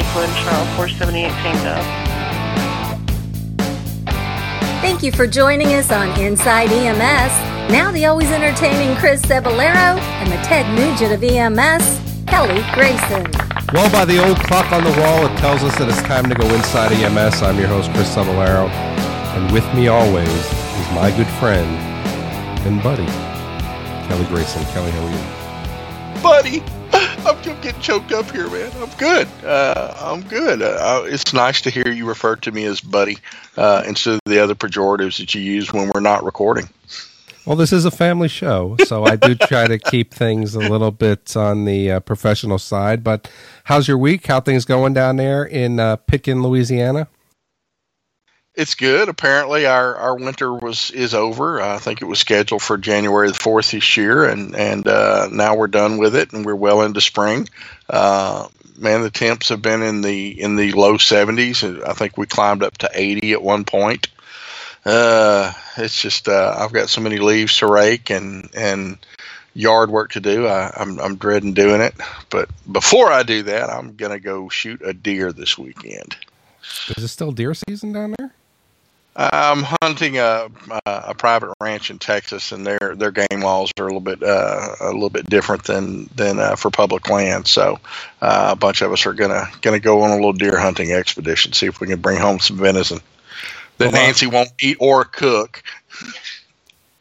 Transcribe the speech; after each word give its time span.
Lakewood, 0.00 0.30
Charles 0.44 0.68
478 0.76 1.28
Tango. 1.42 1.76
Thank 4.80 5.02
you 5.02 5.12
for 5.12 5.26
joining 5.26 5.74
us 5.74 5.92
on 5.92 6.08
Inside 6.18 6.72
EMS. 6.72 7.70
Now 7.70 7.92
the 7.92 8.06
always 8.06 8.30
entertaining 8.30 8.96
Chris 8.96 9.20
Cebollero 9.20 9.98
and 10.00 10.32
the 10.32 10.36
Ted 10.36 10.66
Nugent 10.74 11.12
of 11.12 11.22
EMS, 11.22 12.00
Kelly 12.26 12.64
Grayson. 12.72 13.30
Well, 13.74 13.92
by 13.92 14.06
the 14.06 14.24
old 14.26 14.38
clock 14.38 14.72
on 14.72 14.84
the 14.84 15.00
wall, 15.00 15.26
it 15.26 15.36
tells 15.36 15.62
us 15.62 15.76
that 15.76 15.88
it's 15.88 16.00
time 16.02 16.30
to 16.30 16.34
go 16.34 16.46
inside 16.54 16.92
EMS. 16.92 17.42
I'm 17.42 17.58
your 17.58 17.68
host, 17.68 17.90
Chris 17.92 18.08
Cebollero, 18.14 18.70
and 18.70 19.52
with 19.52 19.66
me 19.74 19.88
always 19.88 20.28
is 20.28 20.90
my 20.92 21.12
good 21.14 21.28
friend 21.38 21.68
and 22.66 22.82
buddy, 22.82 23.06
Kelly 24.08 24.24
Grayson. 24.28 24.64
Kelly, 24.72 24.90
how 24.92 25.04
are 25.04 25.10
you? 26.16 26.22
Buddy, 26.22 26.79
I'm, 27.30 27.36
I'm 27.36 27.60
getting 27.60 27.80
choked 27.80 28.10
up 28.10 28.28
here, 28.30 28.50
man. 28.50 28.72
I'm 28.80 28.90
good. 28.98 29.28
Uh, 29.44 29.94
I'm 30.00 30.22
good. 30.22 30.62
Uh, 30.62 31.04
it's 31.06 31.32
nice 31.32 31.60
to 31.62 31.70
hear 31.70 31.88
you 31.88 32.04
refer 32.06 32.34
to 32.36 32.50
me 32.50 32.64
as 32.64 32.80
buddy 32.80 33.18
uh, 33.56 33.84
instead 33.86 34.14
of 34.14 34.20
the 34.26 34.40
other 34.40 34.56
pejoratives 34.56 35.18
that 35.18 35.32
you 35.32 35.40
use 35.40 35.72
when 35.72 35.90
we're 35.94 36.00
not 36.00 36.24
recording. 36.24 36.68
Well, 37.46 37.56
this 37.56 37.72
is 37.72 37.84
a 37.84 37.90
family 37.90 38.26
show, 38.26 38.76
so 38.84 39.04
I 39.04 39.14
do 39.14 39.34
try 39.34 39.66
to 39.68 39.78
keep 39.78 40.12
things 40.12 40.56
a 40.56 40.58
little 40.58 40.90
bit 40.90 41.36
on 41.36 41.64
the 41.64 41.92
uh, 41.92 42.00
professional 42.00 42.58
side. 42.58 43.04
But 43.04 43.30
how's 43.64 43.86
your 43.86 43.96
week? 43.96 44.26
How 44.26 44.40
things 44.40 44.64
going 44.64 44.92
down 44.92 45.16
there 45.16 45.44
in 45.44 45.78
uh, 45.78 45.96
Pitkin, 45.96 46.42
Louisiana? 46.42 47.06
It's 48.56 48.74
good. 48.74 49.08
Apparently, 49.08 49.66
our, 49.66 49.94
our 49.94 50.16
winter 50.16 50.52
was 50.52 50.90
is 50.90 51.14
over. 51.14 51.62
I 51.62 51.78
think 51.78 52.02
it 52.02 52.06
was 52.06 52.18
scheduled 52.18 52.62
for 52.62 52.76
January 52.76 53.28
the 53.28 53.34
fourth 53.34 53.70
this 53.70 53.96
year, 53.96 54.24
and 54.24 54.56
and 54.56 54.86
uh, 54.88 55.28
now 55.30 55.54
we're 55.54 55.68
done 55.68 55.98
with 55.98 56.16
it, 56.16 56.32
and 56.32 56.44
we're 56.44 56.56
well 56.56 56.82
into 56.82 57.00
spring. 57.00 57.48
Uh, 57.88 58.48
man, 58.76 59.02
the 59.02 59.10
temps 59.10 59.50
have 59.50 59.62
been 59.62 59.82
in 59.82 60.00
the 60.00 60.40
in 60.40 60.56
the 60.56 60.72
low 60.72 60.98
seventies. 60.98 61.62
I 61.62 61.92
think 61.92 62.18
we 62.18 62.26
climbed 62.26 62.64
up 62.64 62.76
to 62.78 62.90
eighty 62.92 63.32
at 63.32 63.42
one 63.42 63.64
point. 63.64 64.08
Uh, 64.84 65.52
it's 65.76 66.02
just 66.02 66.28
uh, 66.28 66.54
I've 66.58 66.72
got 66.72 66.88
so 66.88 67.00
many 67.00 67.18
leaves 67.18 67.56
to 67.58 67.66
rake 67.66 68.10
and 68.10 68.50
and 68.54 68.98
yard 69.54 69.90
work 69.90 70.10
to 70.12 70.20
do. 70.20 70.48
I, 70.48 70.72
I'm 70.76 70.98
I'm 70.98 71.16
dreading 71.16 71.54
doing 71.54 71.80
it, 71.80 71.94
but 72.30 72.48
before 72.70 73.12
I 73.12 73.22
do 73.22 73.44
that, 73.44 73.70
I'm 73.70 73.94
gonna 73.94 74.20
go 74.20 74.48
shoot 74.48 74.82
a 74.84 74.92
deer 74.92 75.32
this 75.32 75.56
weekend. 75.56 76.16
Is 76.96 77.04
it 77.04 77.08
still 77.08 77.32
deer 77.32 77.54
season 77.54 77.92
down 77.92 78.14
there? 78.18 78.32
I'm 79.16 79.64
hunting 79.82 80.18
a, 80.18 80.48
a 80.86 81.14
private 81.14 81.52
ranch 81.60 81.90
in 81.90 81.98
Texas, 81.98 82.52
and 82.52 82.64
their 82.64 82.94
their 82.96 83.10
game 83.10 83.40
laws 83.40 83.72
are 83.78 83.84
a 83.84 83.86
little 83.86 84.00
bit 84.00 84.22
uh, 84.22 84.76
a 84.80 84.92
little 84.92 85.10
bit 85.10 85.28
different 85.28 85.64
than 85.64 86.08
than 86.14 86.38
uh, 86.38 86.56
for 86.56 86.70
public 86.70 87.08
land. 87.10 87.46
So 87.46 87.78
uh, 88.22 88.48
a 88.52 88.56
bunch 88.56 88.82
of 88.82 88.92
us 88.92 89.06
are 89.06 89.12
gonna 89.12 89.48
gonna 89.62 89.80
go 89.80 90.02
on 90.02 90.10
a 90.10 90.14
little 90.14 90.32
deer 90.32 90.58
hunting 90.58 90.92
expedition, 90.92 91.52
see 91.52 91.66
if 91.66 91.80
we 91.80 91.88
can 91.88 92.00
bring 92.00 92.18
home 92.18 92.38
some 92.38 92.56
venison 92.56 93.00
that 93.80 93.92
well, 93.92 94.02
Nancy 94.02 94.26
won't 94.26 94.52
eat 94.60 94.76
or 94.78 95.04
cook. 95.04 95.62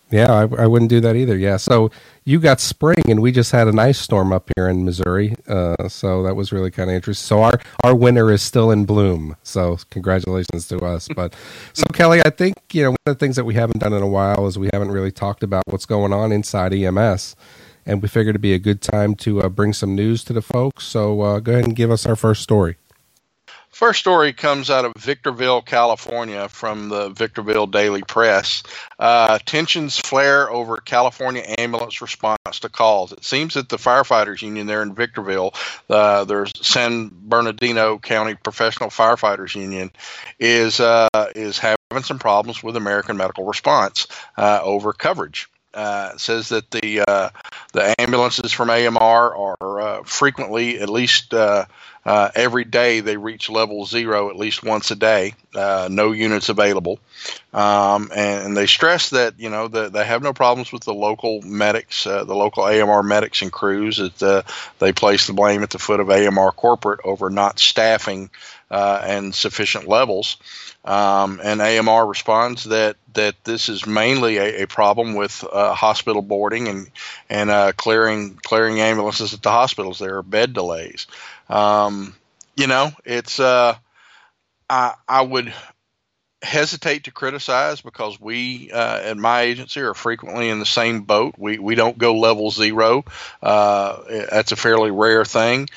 Yeah, 0.09 0.31
I, 0.31 0.41
I, 0.41 0.65
wouldn't 0.65 0.89
do 0.89 1.01
that 1.01 1.15
either. 1.15 1.37
Yeah, 1.37 1.57
so 1.57 1.91
you 2.29 2.39
got 2.39 2.59
spring, 2.59 3.01
and 3.07 3.23
we 3.23 3.31
just 3.31 3.51
had 3.51 3.67
an 3.67 3.79
ice 3.79 3.97
storm 3.97 4.31
up 4.31 4.51
here 4.55 4.67
in 4.67 4.85
Missouri. 4.85 5.33
Uh, 5.47 5.87
so 5.87 6.21
that 6.21 6.35
was 6.35 6.51
really 6.51 6.69
kind 6.69 6.87
of 6.87 6.95
interesting. 6.95 7.25
So 7.25 7.41
our 7.41 7.59
our 7.83 7.95
winter 7.95 8.29
is 8.31 8.43
still 8.43 8.69
in 8.69 8.85
bloom. 8.85 9.35
So 9.41 9.79
congratulations 9.89 10.67
to 10.67 10.77
us. 10.79 11.07
But 11.15 11.35
so 11.73 11.85
Kelly, 11.91 12.21
I 12.23 12.29
think 12.29 12.55
you 12.71 12.83
know 12.83 12.91
one 12.91 12.97
of 13.07 13.15
the 13.17 13.19
things 13.19 13.35
that 13.35 13.45
we 13.45 13.55
haven't 13.55 13.79
done 13.79 13.93
in 13.93 14.03
a 14.03 14.07
while 14.07 14.45
is 14.45 14.59
we 14.59 14.69
haven't 14.71 14.91
really 14.91 15.11
talked 15.11 15.41
about 15.41 15.63
what's 15.65 15.87
going 15.87 16.13
on 16.13 16.31
inside 16.31 16.71
EMS, 16.71 17.35
and 17.87 17.99
we 17.99 18.07
figured 18.07 18.33
it'd 18.33 18.41
be 18.41 18.53
a 18.53 18.59
good 18.59 18.81
time 18.81 19.15
to 19.15 19.41
uh, 19.41 19.49
bring 19.49 19.73
some 19.73 19.95
news 19.95 20.23
to 20.25 20.33
the 20.33 20.43
folks. 20.43 20.83
So 20.83 21.21
uh, 21.21 21.39
go 21.39 21.53
ahead 21.53 21.65
and 21.65 21.75
give 21.75 21.89
us 21.89 22.05
our 22.05 22.15
first 22.15 22.43
story. 22.43 22.77
First 23.79 23.99
story 24.01 24.33
comes 24.33 24.69
out 24.69 24.83
of 24.83 24.91
Victorville, 24.97 25.61
California, 25.61 26.49
from 26.49 26.89
the 26.89 27.07
Victorville 27.11 27.65
Daily 27.65 28.01
Press. 28.01 28.61
Uh, 28.99 29.39
tensions 29.45 29.97
flare 29.97 30.51
over 30.51 30.75
California 30.75 31.45
ambulance 31.57 32.01
response 32.01 32.59
to 32.59 32.67
calls. 32.67 33.13
It 33.13 33.23
seems 33.23 33.53
that 33.53 33.69
the 33.69 33.77
firefighters 33.77 34.41
union 34.41 34.67
there 34.67 34.81
in 34.81 34.95
Victorville, 34.95 35.53
uh, 35.89 36.45
San 36.61 37.09
Bernardino 37.09 37.97
County 37.99 38.35
Professional 38.35 38.89
Firefighters 38.89 39.55
Union, 39.55 39.91
is 40.39 40.81
uh, 40.81 41.07
is 41.33 41.57
having 41.57 42.03
some 42.03 42.19
problems 42.19 42.61
with 42.61 42.75
American 42.75 43.15
Medical 43.15 43.45
Response 43.45 44.07
uh, 44.35 44.59
over 44.61 44.91
coverage. 44.91 45.47
Uh, 45.73 46.17
says 46.17 46.49
that 46.49 46.69
the 46.71 47.01
uh, 47.07 47.29
the 47.71 47.95
ambulances 47.97 48.51
from 48.51 48.69
AMR 48.69 48.97
are 49.35 49.79
uh, 49.79 50.03
frequently 50.03 50.79
at 50.81 50.89
least 50.89 51.33
uh, 52.09 52.19
uh, 52.19 52.31
every 52.33 52.63
day 52.63 53.01
they 53.01 53.17
reach 53.17 53.51
level 53.51 53.85
zero 53.85 54.31
at 54.31 54.35
least 54.35 54.63
once 54.63 54.89
a 54.89 54.95
day. 54.95 55.35
Uh, 55.53 55.87
no 55.91 56.11
units 56.11 56.49
available, 56.49 56.99
um, 57.53 58.09
and, 58.15 58.47
and, 58.47 58.57
they 58.57 58.65
stress 58.65 59.11
that 59.11 59.39
you 59.39 59.49
know 59.49 59.67
the, 59.67 59.89
they 59.89 60.03
have 60.03 60.23
no 60.23 60.33
problems 60.33 60.71
with 60.71 60.83
the 60.83 60.93
local 60.93 61.41
medics, 61.43 62.05
the 62.05 62.23
local 62.23 62.63
AMR 62.63 63.03
medics 63.03 63.41
and 63.43 63.51
crews. 63.51 63.97
That 63.97 64.45
they 64.79 64.91
place 64.91 65.27
the 65.27 65.33
blame 65.33 65.61
at 65.61 65.69
the 65.69 65.77
foot 65.77 65.99
of 65.99 66.09
AMR 66.09 66.51
corporate 66.51 66.99
over 67.03 67.29
not 67.29 67.59
staffing 67.59 68.31
and 68.71 69.33
sufficient 69.33 69.87
levels. 69.87 70.37
Um, 70.85 71.41
and 71.43 71.61
AMR 71.61 72.07
responds 72.07 72.63
that 72.65 72.95
that 73.13 73.35
this 73.43 73.69
is 73.69 73.85
mainly 73.85 74.37
a, 74.37 74.63
a 74.63 74.67
problem 74.67 75.13
with 75.13 75.43
uh, 75.51 75.73
hospital 75.73 76.21
boarding 76.21 76.67
and 76.67 76.91
and 77.29 77.49
uh, 77.49 77.73
clearing 77.73 78.35
clearing 78.35 78.79
ambulances 78.79 79.33
at 79.33 79.41
the 79.41 79.51
hospitals. 79.51 79.99
There 79.99 80.17
are 80.17 80.23
bed 80.23 80.53
delays. 80.53 81.07
Um, 81.49 82.15
you 82.55 82.67
know, 82.67 82.91
it's 83.05 83.39
uh, 83.39 83.75
I 84.69 84.93
I 85.07 85.21
would 85.21 85.53
hesitate 86.41 87.03
to 87.03 87.11
criticize 87.11 87.81
because 87.81 88.19
we 88.19 88.71
uh, 88.71 88.99
at 88.99 89.17
my 89.17 89.41
agency 89.41 89.81
are 89.81 89.93
frequently 89.93 90.49
in 90.49 90.59
the 90.59 90.65
same 90.65 91.01
boat. 91.01 91.35
We 91.37 91.59
we 91.59 91.75
don't 91.75 91.97
go 91.97 92.15
level 92.15 92.49
zero. 92.49 93.03
Uh, 93.41 94.03
that's 94.29 94.51
a 94.51 94.55
fairly 94.55 94.91
rare 94.91 95.25
thing, 95.25 95.67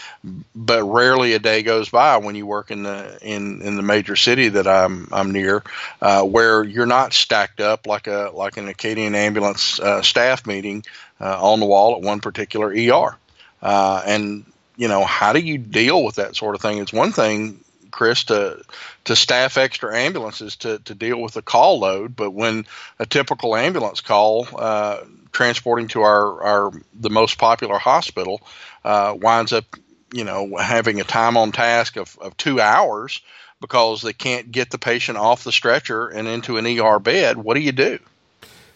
but 0.55 0.85
rarely 0.85 1.33
a 1.35 1.39
day 1.39 1.63
goes 1.63 1.89
by 1.89 2.19
when 2.19 2.35
you 2.35 2.47
work 2.47 2.71
in 2.71 2.85
the 2.85 3.19
in, 3.23 3.63
in 3.63 3.77
the 3.77 3.83
major 3.83 4.17
city 4.17 4.51
that 4.51 4.69
I'm 4.69 5.09
I'm 5.13 5.33
near, 5.33 5.63
uh, 6.01 6.23
where 6.23 6.63
you're 6.63 6.87
not 6.87 7.13
stacked 7.13 7.61
up 7.61 7.87
like 7.87 8.07
a 8.07 8.31
like 8.33 8.57
an 8.57 8.69
Acadian 8.69 9.15
ambulance 9.15 9.81
uh, 9.81 10.03
staff 10.03 10.47
meeting 10.47 10.85
uh, 11.21 11.43
on 11.43 11.61
the 11.61 11.67
wall 11.67 11.97
at 11.97 12.03
one 12.03 12.21
particular 12.21 12.69
ER. 12.69 13.17
And 13.63 14.45
you 14.77 14.89
know 14.89 15.05
how 15.05 15.33
do 15.33 15.41
you 15.41 15.59
deal 15.59 16.05
with 16.05 16.17
that 16.17 16.37
sort 16.37 16.55
of 16.55 16.61
thing? 16.61 16.79
It's 16.79 16.93
one 16.93 17.13
thing 17.13 17.63
Chris, 17.93 18.25
to 18.25 18.61
to 19.05 19.15
staff 19.15 19.57
extra 19.57 19.97
ambulances 19.97 20.57
to, 20.57 20.81
to 20.81 20.95
deal 20.95 21.21
with 21.21 21.35
the 21.35 21.43
call 21.43 21.79
load. 21.79 22.17
But 22.17 22.33
when 22.33 22.67
a 22.99 23.07
typical 23.07 23.55
ambulance 23.55 24.01
call 24.01 24.49
uh, 24.57 25.03
transporting 25.31 25.89
to 25.89 26.03
our, 26.03 26.43
our 26.43 26.73
the 26.99 27.11
most 27.11 27.39
popular 27.39 27.79
hospital 27.79 28.41
uh, 28.85 29.17
winds 29.21 29.53
up, 29.53 29.65
you 30.13 30.25
know, 30.25 30.57
having 30.57 31.01
a 31.01 31.05
time 31.05 31.37
on 31.37 31.53
task 31.53 31.97
of, 31.97 32.19
of 32.21 32.37
two 32.37 32.61
hours 32.61 33.21
because 33.61 34.03
they 34.03 34.13
can't 34.13 34.51
get 34.51 34.71
the 34.71 34.79
patient 34.79 35.19
off 35.19 35.45
the 35.45 35.53
stretcher 35.53 36.09
and 36.09 36.27
into 36.27 36.57
an 36.57 36.67
ER 36.67 36.99
bed, 36.99 37.37
what 37.37 37.55
do 37.55 37.61
you 37.61 37.73
do? 37.73 37.99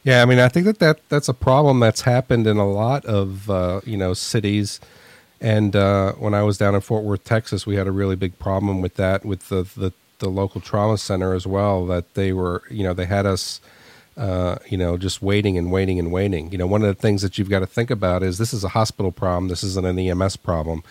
Yeah, 0.04 0.22
I 0.22 0.24
mean, 0.24 0.38
I 0.38 0.48
think 0.48 0.66
that, 0.66 0.78
that 0.78 1.08
that's 1.08 1.28
a 1.28 1.34
problem 1.34 1.80
that's 1.80 2.02
happened 2.02 2.46
in 2.46 2.58
a 2.58 2.68
lot 2.68 3.04
of 3.06 3.50
uh, 3.50 3.80
you 3.84 3.96
know 3.96 4.14
cities 4.14 4.78
and 5.40 5.76
uh, 5.76 6.12
when 6.12 6.34
I 6.34 6.42
was 6.42 6.58
down 6.58 6.74
in 6.74 6.80
Fort 6.80 7.04
Worth, 7.04 7.24
Texas, 7.24 7.66
we 7.66 7.76
had 7.76 7.86
a 7.86 7.92
really 7.92 8.16
big 8.16 8.38
problem 8.38 8.80
with 8.80 8.94
that 8.94 9.24
with 9.24 9.48
the, 9.48 9.62
the, 9.76 9.92
the 10.18 10.28
local 10.28 10.60
trauma 10.60 10.98
center 10.98 11.34
as 11.34 11.46
well. 11.46 11.86
That 11.86 12.14
they 12.14 12.32
were, 12.32 12.62
you 12.70 12.82
know, 12.82 12.94
they 12.94 13.06
had 13.06 13.26
us, 13.26 13.60
uh, 14.16 14.56
you 14.68 14.78
know, 14.78 14.96
just 14.96 15.20
waiting 15.20 15.58
and 15.58 15.70
waiting 15.70 15.98
and 15.98 16.10
waiting. 16.10 16.50
You 16.52 16.58
know, 16.58 16.66
one 16.66 16.82
of 16.82 16.88
the 16.88 17.00
things 17.00 17.22
that 17.22 17.36
you've 17.36 17.50
got 17.50 17.60
to 17.60 17.66
think 17.66 17.90
about 17.90 18.22
is 18.22 18.38
this 18.38 18.54
is 18.54 18.64
a 18.64 18.68
hospital 18.68 19.12
problem. 19.12 19.48
This 19.48 19.62
isn't 19.62 19.86
an 19.86 19.98
EMS 19.98 20.36
problem, 20.36 20.82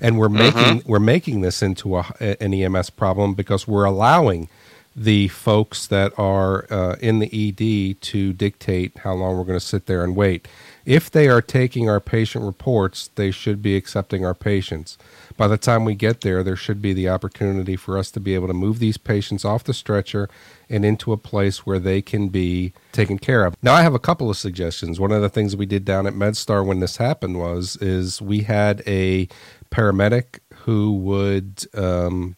and 0.00 0.18
we're 0.18 0.28
mm-hmm. 0.28 0.56
making 0.56 0.82
we're 0.86 0.98
making 0.98 1.42
this 1.42 1.62
into 1.62 1.98
a, 1.98 2.04
an 2.40 2.54
EMS 2.54 2.90
problem 2.90 3.34
because 3.34 3.68
we're 3.68 3.84
allowing 3.84 4.48
the 4.96 5.28
folks 5.28 5.86
that 5.86 6.12
are 6.18 6.66
uh, 6.72 6.96
in 7.00 7.20
the 7.20 7.28
ED 7.32 8.00
to 8.00 8.32
dictate 8.32 8.98
how 8.98 9.12
long 9.12 9.36
we're 9.36 9.44
going 9.44 9.58
to 9.58 9.64
sit 9.64 9.86
there 9.86 10.02
and 10.02 10.16
wait. 10.16 10.48
If 10.84 11.10
they 11.10 11.28
are 11.28 11.42
taking 11.42 11.88
our 11.88 12.00
patient 12.00 12.44
reports, 12.44 13.10
they 13.14 13.30
should 13.30 13.62
be 13.62 13.76
accepting 13.76 14.24
our 14.24 14.34
patients. 14.34 14.96
By 15.36 15.48
the 15.48 15.58
time 15.58 15.84
we 15.84 15.94
get 15.94 16.20
there, 16.20 16.42
there 16.42 16.56
should 16.56 16.82
be 16.82 16.92
the 16.92 17.08
opportunity 17.08 17.76
for 17.76 17.96
us 17.96 18.10
to 18.12 18.20
be 18.20 18.34
able 18.34 18.48
to 18.48 18.54
move 18.54 18.78
these 18.78 18.96
patients 18.96 19.44
off 19.44 19.64
the 19.64 19.74
stretcher 19.74 20.28
and 20.68 20.84
into 20.84 21.12
a 21.12 21.16
place 21.16 21.64
where 21.66 21.78
they 21.78 22.02
can 22.02 22.28
be 22.28 22.72
taken 22.92 23.18
care 23.18 23.44
of. 23.44 23.54
Now, 23.62 23.74
I 23.74 23.82
have 23.82 23.94
a 23.94 23.98
couple 23.98 24.30
of 24.30 24.36
suggestions. 24.36 25.00
One 25.00 25.12
of 25.12 25.22
the 25.22 25.28
things 25.28 25.56
we 25.56 25.66
did 25.66 25.84
down 25.84 26.06
at 26.06 26.14
MedStar 26.14 26.64
when 26.64 26.80
this 26.80 26.96
happened 26.98 27.38
was 27.38 27.76
is 27.76 28.20
we 28.20 28.42
had 28.42 28.82
a 28.86 29.28
paramedic 29.70 30.40
who 30.64 30.92
would 30.92 31.64
um, 31.74 32.36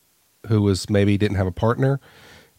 who 0.49 0.63
was 0.63 0.91
maybe 0.91 1.17
didn't 1.17 1.37
have 1.37 1.47
a 1.47 1.53
partner. 1.53 2.01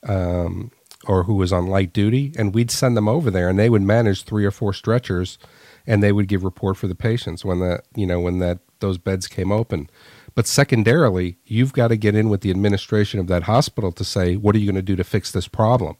Um, 0.03 0.71
or 1.05 1.23
who 1.23 1.35
was 1.35 1.51
on 1.53 1.67
light 1.67 1.93
duty, 1.93 2.33
and 2.37 2.53
we'd 2.53 2.71
send 2.71 2.95
them 2.95 3.07
over 3.07 3.29
there, 3.29 3.49
and 3.49 3.59
they 3.59 3.69
would 3.69 3.81
manage 3.81 4.23
three 4.23 4.45
or 4.45 4.51
four 4.51 4.73
stretchers 4.73 5.37
and 5.85 6.01
they 6.01 6.11
would 6.11 6.27
give 6.27 6.43
report 6.43 6.77
for 6.77 6.87
the 6.87 6.95
patients 6.95 7.43
when 7.43 7.59
that 7.59 7.83
you 7.95 8.05
know 8.05 8.19
when 8.19 8.39
that 8.39 8.59
those 8.79 8.97
beds 8.97 9.27
came 9.27 9.51
open. 9.51 9.89
But 10.35 10.47
secondarily, 10.47 11.37
you've 11.45 11.73
got 11.73 11.89
to 11.89 11.95
get 11.95 12.15
in 12.15 12.29
with 12.29 12.41
the 12.41 12.49
administration 12.49 13.19
of 13.19 13.27
that 13.27 13.43
hospital 13.43 13.91
to 13.91 14.03
say, 14.03 14.35
what 14.35 14.55
are 14.55 14.57
you 14.59 14.65
going 14.65 14.75
to 14.75 14.81
do 14.81 14.95
to 14.95 15.03
fix 15.03 15.31
this 15.31 15.47
problem? 15.47 15.95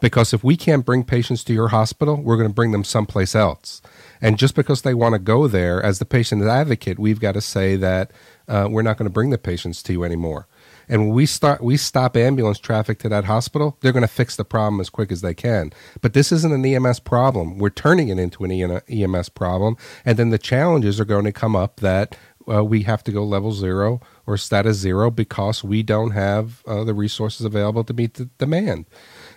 Because 0.00 0.32
if 0.32 0.44
we 0.44 0.56
can't 0.56 0.84
bring 0.84 1.02
patients 1.02 1.42
to 1.44 1.52
your 1.52 1.68
hospital, 1.68 2.16
we're 2.16 2.36
going 2.36 2.48
to 2.48 2.54
bring 2.54 2.70
them 2.70 2.84
someplace 2.84 3.34
else. 3.34 3.82
And 4.20 4.38
just 4.38 4.54
because 4.54 4.82
they 4.82 4.94
want 4.94 5.14
to 5.14 5.18
go 5.18 5.48
there, 5.48 5.82
as 5.82 5.98
the 5.98 6.04
patient 6.04 6.42
advocate, 6.44 7.00
we've 7.00 7.20
got 7.20 7.32
to 7.32 7.40
say 7.40 7.74
that 7.76 8.12
uh, 8.46 8.68
we're 8.70 8.82
not 8.82 8.96
going 8.96 9.08
to 9.08 9.12
bring 9.12 9.30
the 9.30 9.38
patients 9.38 9.82
to 9.84 9.92
you 9.92 10.04
anymore. 10.04 10.46
And 10.88 11.06
when 11.06 11.14
we 11.14 11.26
start, 11.26 11.62
we 11.62 11.76
stop 11.76 12.16
ambulance 12.16 12.58
traffic 12.58 12.98
to 13.00 13.08
that 13.08 13.24
hospital, 13.24 13.76
they're 13.80 13.92
going 13.92 14.02
to 14.02 14.08
fix 14.08 14.36
the 14.36 14.44
problem 14.44 14.80
as 14.80 14.90
quick 14.90 15.10
as 15.10 15.20
they 15.20 15.34
can. 15.34 15.72
But 16.00 16.12
this 16.12 16.32
isn't 16.32 16.52
an 16.52 16.64
EMS 16.64 17.00
problem. 17.00 17.58
We're 17.58 17.70
turning 17.70 18.08
it 18.08 18.18
into 18.18 18.44
an 18.44 18.80
EMS 18.88 19.28
problem. 19.30 19.76
And 20.04 20.18
then 20.18 20.30
the 20.30 20.38
challenges 20.38 21.00
are 21.00 21.04
going 21.04 21.24
to 21.24 21.32
come 21.32 21.56
up 21.56 21.80
that 21.80 22.16
uh, 22.48 22.64
we 22.64 22.82
have 22.82 23.02
to 23.04 23.12
go 23.12 23.24
level 23.24 23.52
zero 23.52 24.00
or 24.26 24.36
status 24.36 24.76
zero 24.76 25.10
because 25.10 25.64
we 25.64 25.82
don't 25.82 26.10
have 26.10 26.62
uh, 26.66 26.84
the 26.84 26.94
resources 26.94 27.44
available 27.44 27.84
to 27.84 27.94
meet 27.94 28.14
the 28.14 28.26
demand. 28.38 28.86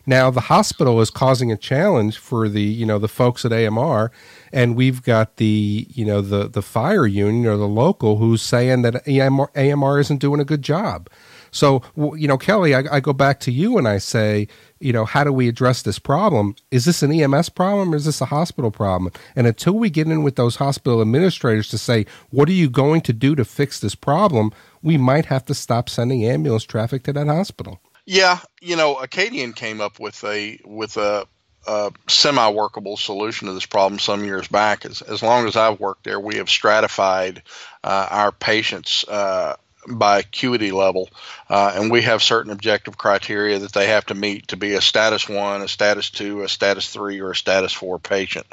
Now 0.06 0.30
the 0.32 0.42
hospital 0.42 1.02
is 1.02 1.10
causing 1.10 1.52
a 1.52 1.58
challenge 1.58 2.18
for 2.18 2.48
the 2.48 2.62
you 2.62 2.86
know 2.86 3.00
the 3.00 3.08
folks 3.08 3.44
at 3.46 3.54
AMR, 3.54 4.12
and 4.52 4.76
we've 4.76 5.04
got 5.04 5.38
the 5.38 5.88
you 5.90 6.06
know 6.06 6.22
the 6.22 6.48
the 6.48 6.62
fire 6.62 7.06
union 7.06 7.46
or 7.46 7.58
the 7.58 7.68
local 7.68 8.18
who's 8.18 8.42
saying 8.42 8.84
that 8.84 9.08
AMR, 9.08 9.52
AMR 9.56 10.00
isn't 10.00 10.20
doing 10.20 10.40
a 10.40 10.46
good 10.46 10.62
job. 10.62 11.10
So, 11.52 11.82
you 11.96 12.28
know, 12.28 12.38
Kelly, 12.38 12.76
I, 12.76 12.84
I, 12.92 13.00
go 13.00 13.14
back 13.14 13.40
to 13.42 13.52
you 13.52 13.78
and 13.78 13.88
I 13.88 13.98
say, 13.98 14.48
you 14.80 14.94
know, 14.94 15.06
how 15.06 15.24
do 15.24 15.32
we 15.32 15.48
address 15.48 15.82
this 15.82 16.00
problem? 16.00 16.56
Is 16.72 16.86
this 16.86 17.02
an 17.04 17.12
EMS 17.12 17.50
problem 17.50 17.94
or 17.94 17.96
is 17.96 18.06
this 18.06 18.22
a 18.22 18.26
hospital 18.26 18.72
problem? 18.72 19.12
And 19.36 19.48
until 19.48 19.74
we 19.74 19.90
get 19.90 20.08
in 20.08 20.24
with 20.24 20.36
those 20.36 20.58
hospital 20.58 21.02
administrators 21.02 21.70
to 21.70 21.78
say, 21.78 22.06
what 22.30 22.50
are 22.50 22.54
you 22.54 22.70
going 22.70 23.02
to 23.02 23.14
do 23.14 23.36
to 23.36 23.46
fix 23.46 23.80
this 23.80 23.96
problem? 23.96 24.52
We 24.82 24.98
might 24.98 25.26
have 25.26 25.46
to 25.46 25.54
stop 25.54 25.90
sending 25.90 26.26
ambulance 26.26 26.64
traffic 26.64 27.04
to 27.04 27.14
that 27.14 27.28
hospital. 27.28 27.82
Yeah, 28.06 28.40
you 28.62 28.78
know, 28.78 28.96
Acadian 28.96 29.52
came 29.52 29.82
up 29.82 30.00
with 30.00 30.24
a 30.24 30.62
with 30.64 30.96
a, 30.96 31.28
a 31.68 31.92
semi-workable 32.08 32.96
solution 32.96 33.50
to 33.50 33.54
this 33.54 33.66
problem 33.66 34.00
some 34.00 34.24
years 34.24 34.48
back. 34.48 34.86
As, 34.86 35.02
as 35.02 35.22
long 35.22 35.46
as 35.46 35.58
I've 35.58 35.82
worked 35.82 36.06
there, 36.06 36.20
we 36.20 36.38
have 36.38 36.50
stratified 36.50 37.44
uh, 37.84 38.08
our 38.10 38.32
patients 38.32 39.04
uh, 39.10 39.58
by 39.88 40.20
acuity 40.20 40.72
level, 40.72 41.10
uh, 41.50 41.74
and 41.76 41.92
we 41.92 42.02
have 42.02 42.22
certain 42.22 42.52
objective 42.52 42.98
criteria 42.98 43.60
that 43.60 43.74
they 43.74 43.88
have 43.88 44.06
to 44.08 44.16
meet 44.16 44.50
to 44.50 44.58
be 44.58 44.74
a 44.74 44.82
status 44.82 45.30
one, 45.30 45.62
a 45.62 45.68
status 45.68 46.10
two, 46.10 46.44
a 46.44 46.50
status 46.50 46.90
three, 46.92 47.22
or 47.22 47.32
a 47.32 47.36
status 47.36 47.74
four 47.74 48.00
patient. 48.00 48.46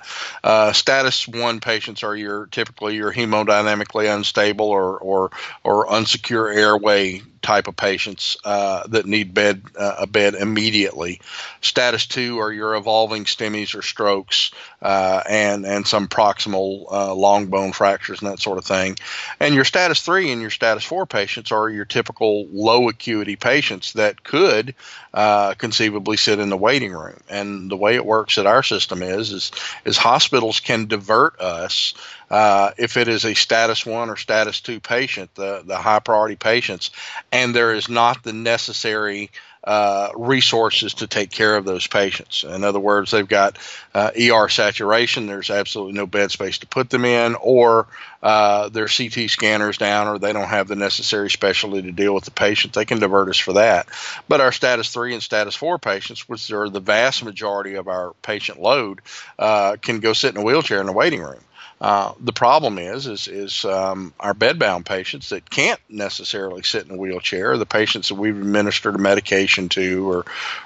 Uh, 0.42 0.72
status 0.72 1.26
one 1.26 1.60
patients 1.60 2.02
are 2.02 2.16
your 2.16 2.46
typically 2.46 2.94
your 2.96 3.12
hemodynamically 3.12 4.12
unstable 4.14 4.66
or 4.66 4.98
or 4.98 5.30
or 5.62 5.86
unsecure 5.86 6.54
airway 6.54 7.22
type 7.44 7.68
of 7.68 7.76
patients 7.76 8.36
uh, 8.44 8.86
that 8.88 9.06
need 9.06 9.34
bed 9.34 9.62
uh, 9.78 9.96
a 10.00 10.06
bed 10.06 10.34
immediately. 10.34 11.20
Status 11.60 12.06
two 12.06 12.38
are 12.38 12.52
your 12.52 12.74
evolving 12.74 13.26
STEMIs 13.26 13.74
or 13.74 13.82
strokes 13.82 14.50
uh, 14.82 15.22
and 15.28 15.64
and 15.64 15.86
some 15.86 16.08
proximal 16.08 16.86
uh, 16.90 17.14
long 17.14 17.46
bone 17.46 17.72
fractures 17.72 18.20
and 18.20 18.30
that 18.30 18.40
sort 18.40 18.58
of 18.58 18.64
thing. 18.64 18.96
And 19.38 19.54
your 19.54 19.64
status 19.64 20.02
three 20.02 20.32
and 20.32 20.40
your 20.40 20.50
status 20.50 20.84
four 20.84 21.06
patients 21.06 21.52
are 21.52 21.68
your 21.68 21.84
typical 21.84 22.46
low 22.50 22.88
acuity 22.88 23.36
patients 23.36 23.92
that 23.92 24.24
could 24.24 24.74
uh, 25.12 25.54
conceivably 25.54 26.16
sit 26.16 26.40
in 26.40 26.48
the 26.48 26.56
waiting 26.56 26.92
room. 26.92 27.20
And 27.28 27.70
the 27.70 27.76
way 27.76 27.94
it 27.94 28.06
works 28.06 28.38
at 28.38 28.46
our 28.46 28.62
system 28.62 29.02
is 29.02 29.32
is 29.32 29.52
is 29.84 29.96
hospitals 29.96 30.60
can 30.60 30.86
divert 30.86 31.40
us 31.40 31.94
uh, 32.34 32.72
if 32.76 32.96
it 32.96 33.06
is 33.06 33.24
a 33.24 33.32
status 33.32 33.86
one 33.86 34.10
or 34.10 34.16
status 34.16 34.60
two 34.60 34.80
patient, 34.80 35.32
the, 35.36 35.62
the 35.64 35.76
high 35.76 36.00
priority 36.00 36.34
patients, 36.34 36.90
and 37.30 37.54
there 37.54 37.72
is 37.72 37.88
not 37.88 38.24
the 38.24 38.32
necessary 38.32 39.30
uh, 39.62 40.08
resources 40.16 40.94
to 40.94 41.06
take 41.06 41.30
care 41.30 41.54
of 41.54 41.64
those 41.64 41.86
patients. 41.86 42.42
In 42.42 42.64
other 42.64 42.80
words, 42.80 43.12
they've 43.12 43.28
got 43.28 43.56
uh, 43.94 44.10
ER 44.20 44.48
saturation, 44.48 45.28
there's 45.28 45.48
absolutely 45.48 45.92
no 45.92 46.08
bed 46.08 46.32
space 46.32 46.58
to 46.58 46.66
put 46.66 46.90
them 46.90 47.04
in, 47.04 47.36
or 47.36 47.86
uh, 48.20 48.68
their 48.68 48.88
CT 48.88 49.30
scanners 49.30 49.78
down, 49.78 50.08
or 50.08 50.18
they 50.18 50.32
don't 50.32 50.48
have 50.48 50.66
the 50.66 50.74
necessary 50.74 51.30
specialty 51.30 51.82
to 51.82 51.92
deal 51.92 52.16
with 52.16 52.24
the 52.24 52.32
patient. 52.32 52.72
They 52.72 52.84
can 52.84 52.98
divert 52.98 53.28
us 53.28 53.38
for 53.38 53.52
that. 53.52 53.86
But 54.28 54.40
our 54.40 54.50
status 54.50 54.92
three 54.92 55.14
and 55.14 55.22
status 55.22 55.54
four 55.54 55.78
patients, 55.78 56.28
which 56.28 56.50
are 56.50 56.68
the 56.68 56.80
vast 56.80 57.24
majority 57.24 57.74
of 57.76 57.86
our 57.86 58.12
patient 58.22 58.60
load, 58.60 59.02
uh, 59.38 59.76
can 59.80 60.00
go 60.00 60.14
sit 60.14 60.34
in 60.34 60.40
a 60.40 60.44
wheelchair 60.44 60.80
in 60.80 60.86
the 60.86 60.92
waiting 60.92 61.22
room. 61.22 61.38
Uh, 61.84 62.14
the 62.18 62.32
problem 62.32 62.78
is, 62.78 63.06
is, 63.06 63.28
is 63.28 63.66
um, 63.66 64.14
our 64.18 64.32
bedbound 64.32 64.86
patients 64.86 65.28
that 65.28 65.50
can't 65.50 65.78
necessarily 65.90 66.62
sit 66.62 66.86
in 66.86 66.94
a 66.94 66.96
wheelchair, 66.96 67.58
the 67.58 67.66
patients 67.66 68.08
that 68.08 68.14
we've 68.14 68.38
administered 68.38 68.94
a 68.94 68.98
medication 68.98 69.68
to, 69.68 70.10
or, 70.10 70.24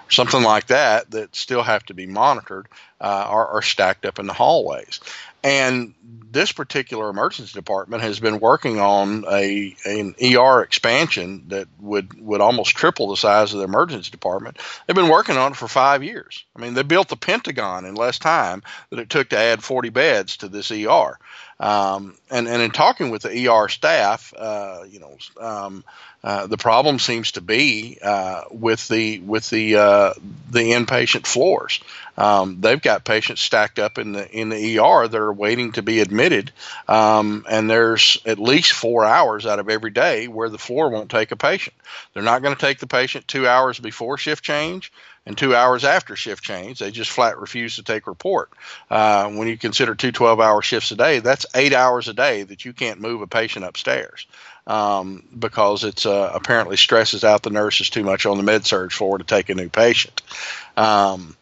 something 0.09 0.45
like 0.45 0.69
that, 0.69 1.11
that 1.11 1.35
still 1.35 1.65
have 1.65 1.85
to 1.85 1.93
be 1.93 2.07
monitored, 2.07 2.69
uh, 3.01 3.25
are, 3.27 3.49
are 3.49 3.63
stacked 3.63 4.07
up 4.07 4.21
in 4.21 4.29
the 4.29 4.33
hallways. 4.33 5.01
And 5.43 5.95
this 6.31 6.53
particular 6.53 7.09
emergency 7.09 7.53
department 7.53 8.03
has 8.03 8.21
been 8.21 8.41
working 8.41 8.81
on 8.81 9.25
a 9.31 9.75
an 9.85 10.15
ER 10.23 10.63
expansion 10.63 11.45
that 11.49 11.69
would 11.81 12.21
would 12.21 12.41
almost 12.41 12.77
triple 12.77 13.09
the 13.09 13.17
size 13.17 13.53
of 13.53 13.59
the 13.59 13.65
emergency 13.65 14.11
department. 14.11 14.59
They've 14.87 14.97
been 14.97 15.09
working 15.09 15.37
on 15.37 15.53
it 15.53 15.57
for 15.57 15.69
five 15.69 16.03
years. 16.03 16.45
I 16.55 16.61
mean, 16.61 16.75
they 16.75 16.83
built 16.83 17.09
the 17.09 17.17
Pentagon 17.17 17.85
in 17.85 17.95
less 17.95 18.19
time 18.19 18.63
than 18.91 18.99
it 18.99 19.09
took 19.09 19.31
to 19.31 19.39
add 19.39 19.63
40 19.63 19.89
beds 19.91 20.39
to 20.39 20.49
this 20.49 20.71
ER. 20.71 21.19
Um, 21.61 22.17
and, 22.31 22.47
and 22.47 22.63
in 22.63 22.71
talking 22.71 23.11
with 23.11 23.23
the 23.23 23.49
ER 23.49 23.69
staff, 23.69 24.33
uh, 24.37 24.85
you 24.89 25.01
know, 25.01 25.17
um, 25.41 25.85
uh, 26.25 26.47
the 26.47 26.57
problem 26.57 26.99
seems 26.99 27.33
to 27.33 27.41
be 27.41 27.99
uh, 28.03 28.43
with 28.51 28.89
the 28.89 29.21
with 29.21 29.49
the 29.51 29.77
uh, 29.77 30.15
the 30.51 30.73
inpatient 30.73 31.27
floors. 31.27 31.81
Um, 32.17 32.61
they've 32.61 32.83
got 32.83 33.05
patients 33.05 33.41
stacked 33.41 33.79
up 33.79 33.99
in 33.99 34.13
the 34.13 34.29
in 34.31 34.49
the 34.49 34.79
ER 34.79 35.07
that 35.07 35.17
are 35.17 35.33
waiting 35.33 35.73
to 35.73 35.83
be 35.83 36.01
admitted, 36.01 36.51
um, 36.89 37.47
and 37.49 37.71
there's 37.71 38.21
at 38.27 38.41
least 38.41 38.73
four 38.73 39.05
hours 39.05 39.47
out 39.47 39.61
of 39.61 39.69
every 39.69 39.91
day 39.91 40.27
where 40.27 40.49
the 40.49 40.59
floor 40.59 40.89
won't 40.89 41.11
take 41.11 41.31
a 41.31 41.37
patient. 41.37 41.77
They're 42.13 42.23
not 42.25 42.43
going 42.43 42.55
to 42.55 42.61
take 42.61 42.81
the 42.81 42.89
patient 42.89 43.29
two 43.29 43.47
hours 43.47 43.79
before 43.79 44.19
shift 44.19 44.43
change 44.43 44.93
and 45.29 45.37
two 45.37 45.55
hours 45.55 45.85
after 45.85 46.17
shift 46.17 46.43
change. 46.43 46.79
They 46.79 46.91
just 46.91 47.11
flat 47.11 47.39
refuse 47.39 47.77
to 47.77 47.83
take 47.83 48.07
report. 48.07 48.51
Uh, 48.91 49.29
when 49.29 49.47
you 49.47 49.59
consider 49.59 49.95
two 49.95 50.11
12 50.11 50.41
hour 50.41 50.63
shifts 50.63 50.91
a 50.91 50.97
day, 50.97 51.19
that's 51.19 51.45
eight 51.55 51.75
hours 51.75 52.09
a 52.09 52.15
day 52.15 52.45
that 52.45 52.65
you 52.65 52.73
can't 52.73 52.99
move 53.01 53.21
a 53.21 53.27
patient 53.27 53.67
upstairs. 53.67 54.27
Um, 54.69 55.25
because 55.37 55.83
it's 55.83 56.05
uh, 56.05 56.31
apparently 56.35 56.77
stresses 56.77 57.25
out 57.25 57.43
the 57.43 57.49
nurses 57.49 57.89
too 57.89 58.05
much 58.05 58.27
on 58.27 58.37
the 58.37 58.43
med 58.43 58.67
surg 58.67 58.93
floor 58.93 59.17
to 59.17 59.25
take 59.25 59.49
a 59.49 59.55
new 59.55 59.71
patient. 59.71 60.21
Um, 60.77 61.37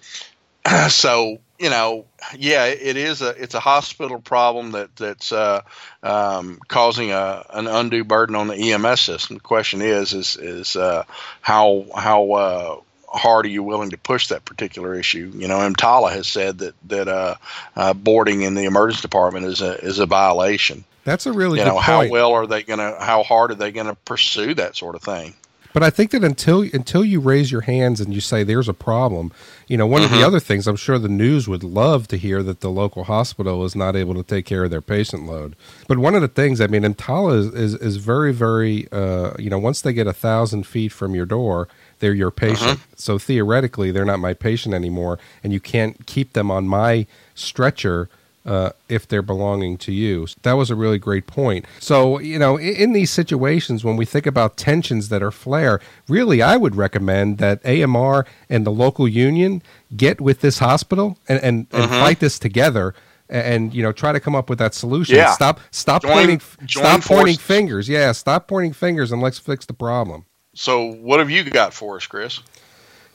so 0.88 1.38
you 1.58 1.70
know, 1.70 2.04
yeah, 2.36 2.66
it 2.66 2.96
is 2.96 3.22
a 3.22 3.30
it's 3.30 3.54
a 3.54 3.60
hospital 3.60 4.20
problem 4.20 4.72
that 4.72 4.94
that's 4.96 5.32
uh, 5.32 5.62
um, 6.02 6.60
causing 6.68 7.12
a 7.12 7.44
an 7.50 7.66
undue 7.66 8.04
burden 8.04 8.36
on 8.36 8.48
the 8.48 8.72
EMS 8.72 9.00
system. 9.00 9.36
The 9.36 9.42
question 9.42 9.82
is 9.82 10.12
is 10.12 10.36
is 10.36 10.76
uh, 10.76 11.04
how 11.40 11.86
how 11.94 12.32
uh, 12.32 12.80
hard 13.08 13.46
are 13.46 13.50
you 13.50 13.62
willing 13.62 13.90
to 13.90 13.98
push 13.98 14.28
that 14.28 14.44
particular 14.44 14.94
issue? 14.94 15.32
You 15.34 15.48
know, 15.48 15.58
EMTALA 15.58 16.12
has 16.12 16.26
said 16.26 16.58
that 16.58 16.74
that 16.88 17.08
uh, 17.08 17.36
uh, 17.74 17.94
boarding 17.94 18.42
in 18.42 18.54
the 18.54 18.64
emergency 18.64 19.02
department 19.02 19.46
is 19.46 19.60
a 19.62 19.82
is 19.82 19.98
a 19.98 20.06
violation. 20.06 20.84
That's 21.06 21.24
a 21.24 21.32
really 21.32 21.60
you 21.60 21.64
know 21.64 21.78
how 21.78 22.06
well 22.08 22.32
are 22.32 22.48
they 22.48 22.64
going 22.64 22.80
to 22.80 22.98
how 23.00 23.22
hard 23.22 23.52
are 23.52 23.54
they 23.54 23.70
going 23.70 23.86
to 23.86 23.94
pursue 23.94 24.54
that 24.54 24.74
sort 24.74 24.96
of 24.96 25.02
thing? 25.02 25.34
But 25.72 25.84
I 25.84 25.90
think 25.90 26.10
that 26.10 26.24
until 26.24 26.62
until 26.62 27.04
you 27.04 27.20
raise 27.20 27.52
your 27.52 27.60
hands 27.60 28.00
and 28.00 28.12
you 28.12 28.20
say 28.20 28.42
there's 28.42 28.68
a 28.68 28.74
problem, 28.74 29.30
you 29.68 29.76
know, 29.76 29.86
one 29.86 30.00
mm-hmm. 30.00 30.06
of 30.06 30.10
the 30.10 30.16
mm-hmm. 30.16 30.26
other 30.26 30.40
things 30.40 30.66
I'm 30.66 30.74
sure 30.74 30.98
the 30.98 31.08
news 31.08 31.46
would 31.46 31.62
love 31.62 32.08
to 32.08 32.16
hear 32.16 32.42
that 32.42 32.60
the 32.60 32.70
local 32.70 33.04
hospital 33.04 33.64
is 33.64 33.76
not 33.76 33.94
able 33.94 34.14
to 34.14 34.24
take 34.24 34.46
care 34.46 34.64
of 34.64 34.70
their 34.72 34.80
patient 34.80 35.26
load. 35.26 35.54
But 35.86 35.98
one 35.98 36.16
of 36.16 36.22
the 36.22 36.28
things, 36.28 36.60
I 36.60 36.66
mean, 36.66 36.82
EMTALA 36.82 37.38
is 37.38 37.46
is, 37.54 37.74
is 37.74 37.96
very 37.98 38.32
very, 38.32 38.88
uh, 38.90 39.34
you 39.38 39.48
know, 39.48 39.58
once 39.58 39.80
they 39.80 39.92
get 39.92 40.08
a 40.08 40.12
thousand 40.12 40.66
feet 40.66 40.90
from 40.90 41.14
your 41.14 41.26
door, 41.26 41.68
they're 42.00 42.14
your 42.14 42.32
patient. 42.32 42.80
Uh-huh. 42.80 42.96
So 42.96 43.18
theoretically, 43.18 43.92
they're 43.92 44.04
not 44.04 44.18
my 44.18 44.34
patient 44.34 44.74
anymore, 44.74 45.20
and 45.44 45.52
you 45.52 45.60
can't 45.60 46.04
keep 46.06 46.32
them 46.32 46.50
on 46.50 46.66
my 46.66 47.06
stretcher 47.36 48.08
uh, 48.46 48.70
if 48.88 49.08
they're 49.08 49.22
belonging 49.22 49.76
to 49.76 49.92
you. 49.92 50.26
That 50.42 50.52
was 50.52 50.70
a 50.70 50.76
really 50.76 50.98
great 50.98 51.26
point. 51.26 51.66
So, 51.80 52.20
you 52.20 52.38
know, 52.38 52.56
in, 52.56 52.76
in, 52.76 52.92
these 52.92 53.10
situations, 53.10 53.84
when 53.84 53.96
we 53.96 54.04
think 54.04 54.24
about 54.24 54.56
tensions 54.56 55.08
that 55.08 55.22
are 55.22 55.32
flare, 55.32 55.80
really, 56.08 56.40
I 56.40 56.56
would 56.56 56.76
recommend 56.76 57.38
that 57.38 57.60
AMR 57.66 58.24
and 58.48 58.64
the 58.64 58.70
local 58.70 59.08
union 59.08 59.62
get 59.96 60.20
with 60.20 60.40
this 60.40 60.60
hospital 60.60 61.18
and, 61.28 61.42
and, 61.42 61.66
and 61.72 61.84
uh-huh. 61.84 62.00
fight 62.00 62.20
this 62.20 62.38
together. 62.38 62.94
And 63.28 63.74
you 63.74 63.82
know, 63.82 63.90
try 63.90 64.12
to 64.12 64.20
come 64.20 64.36
up 64.36 64.48
with 64.48 64.60
that 64.60 64.72
solution. 64.72 65.16
Yeah. 65.16 65.32
Stop, 65.32 65.58
stop 65.72 66.02
join, 66.02 66.12
pointing, 66.12 66.38
join 66.64 66.84
stop 66.84 67.02
forces. 67.02 67.08
pointing 67.08 67.38
fingers. 67.38 67.88
Yeah, 67.88 68.12
stop 68.12 68.46
pointing 68.46 68.72
fingers, 68.72 69.10
and 69.10 69.20
let's 69.20 69.40
fix 69.40 69.66
the 69.66 69.72
problem. 69.72 70.26
So, 70.54 70.92
what 70.92 71.18
have 71.18 71.28
you 71.28 71.42
got 71.42 71.74
for 71.74 71.96
us, 71.96 72.06
Chris? 72.06 72.40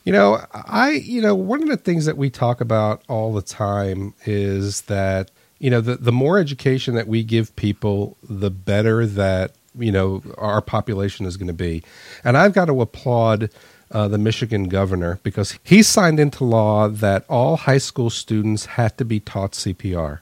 You 0.04 0.14
know, 0.14 0.44
I, 0.52 0.92
you 0.92 1.22
know, 1.22 1.36
one 1.36 1.62
of 1.62 1.70
the 1.70 1.78
things 1.78 2.06
that 2.06 2.18
we 2.18 2.30
talk 2.30 2.60
about 2.60 3.04
all 3.08 3.34
the 3.34 3.42
time 3.42 4.14
is 4.26 4.82
that, 4.82 5.30
you 5.60 5.70
know, 5.70 5.80
the 5.82 5.96
the 5.96 6.12
more 6.12 6.40
education 6.40 6.96
that 6.96 7.08
we 7.08 7.24
give 7.24 7.56
people, 7.56 8.18
the 8.28 8.50
better 8.50 9.06
that 9.06 9.54
you 9.78 9.92
know 9.92 10.24
our 10.38 10.62
population 10.62 11.26
is 11.26 11.38
going 11.38 11.48
to 11.48 11.54
be. 11.54 11.84
And 12.24 12.38
I've 12.38 12.54
got 12.54 12.66
to 12.66 12.82
applaud. 12.82 13.50
Uh, 13.94 14.08
the 14.08 14.18
Michigan 14.18 14.70
governor 14.70 15.20
because 15.22 15.60
he 15.66 15.84
signed 15.84 16.18
into 16.18 16.46
law 16.46 16.88
that 16.88 17.26
all 17.28 17.58
high 17.58 17.78
school 17.78 18.10
students 18.10 18.66
had 18.66 18.98
to 18.98 19.04
be 19.04 19.20
taught 19.20 19.52
CPR. 19.52 20.22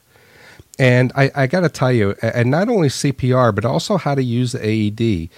And 0.80 1.12
I, 1.14 1.30
I 1.36 1.46
got 1.46 1.60
to 1.60 1.68
tell 1.68 1.92
you, 1.92 2.16
and 2.22 2.50
not 2.50 2.68
only 2.68 2.88
CPR, 2.88 3.54
but 3.54 3.66
also 3.66 3.98
how 3.98 4.14
to 4.16 4.22
use 4.24 4.52
the 4.52 4.58
AED. 4.58 5.28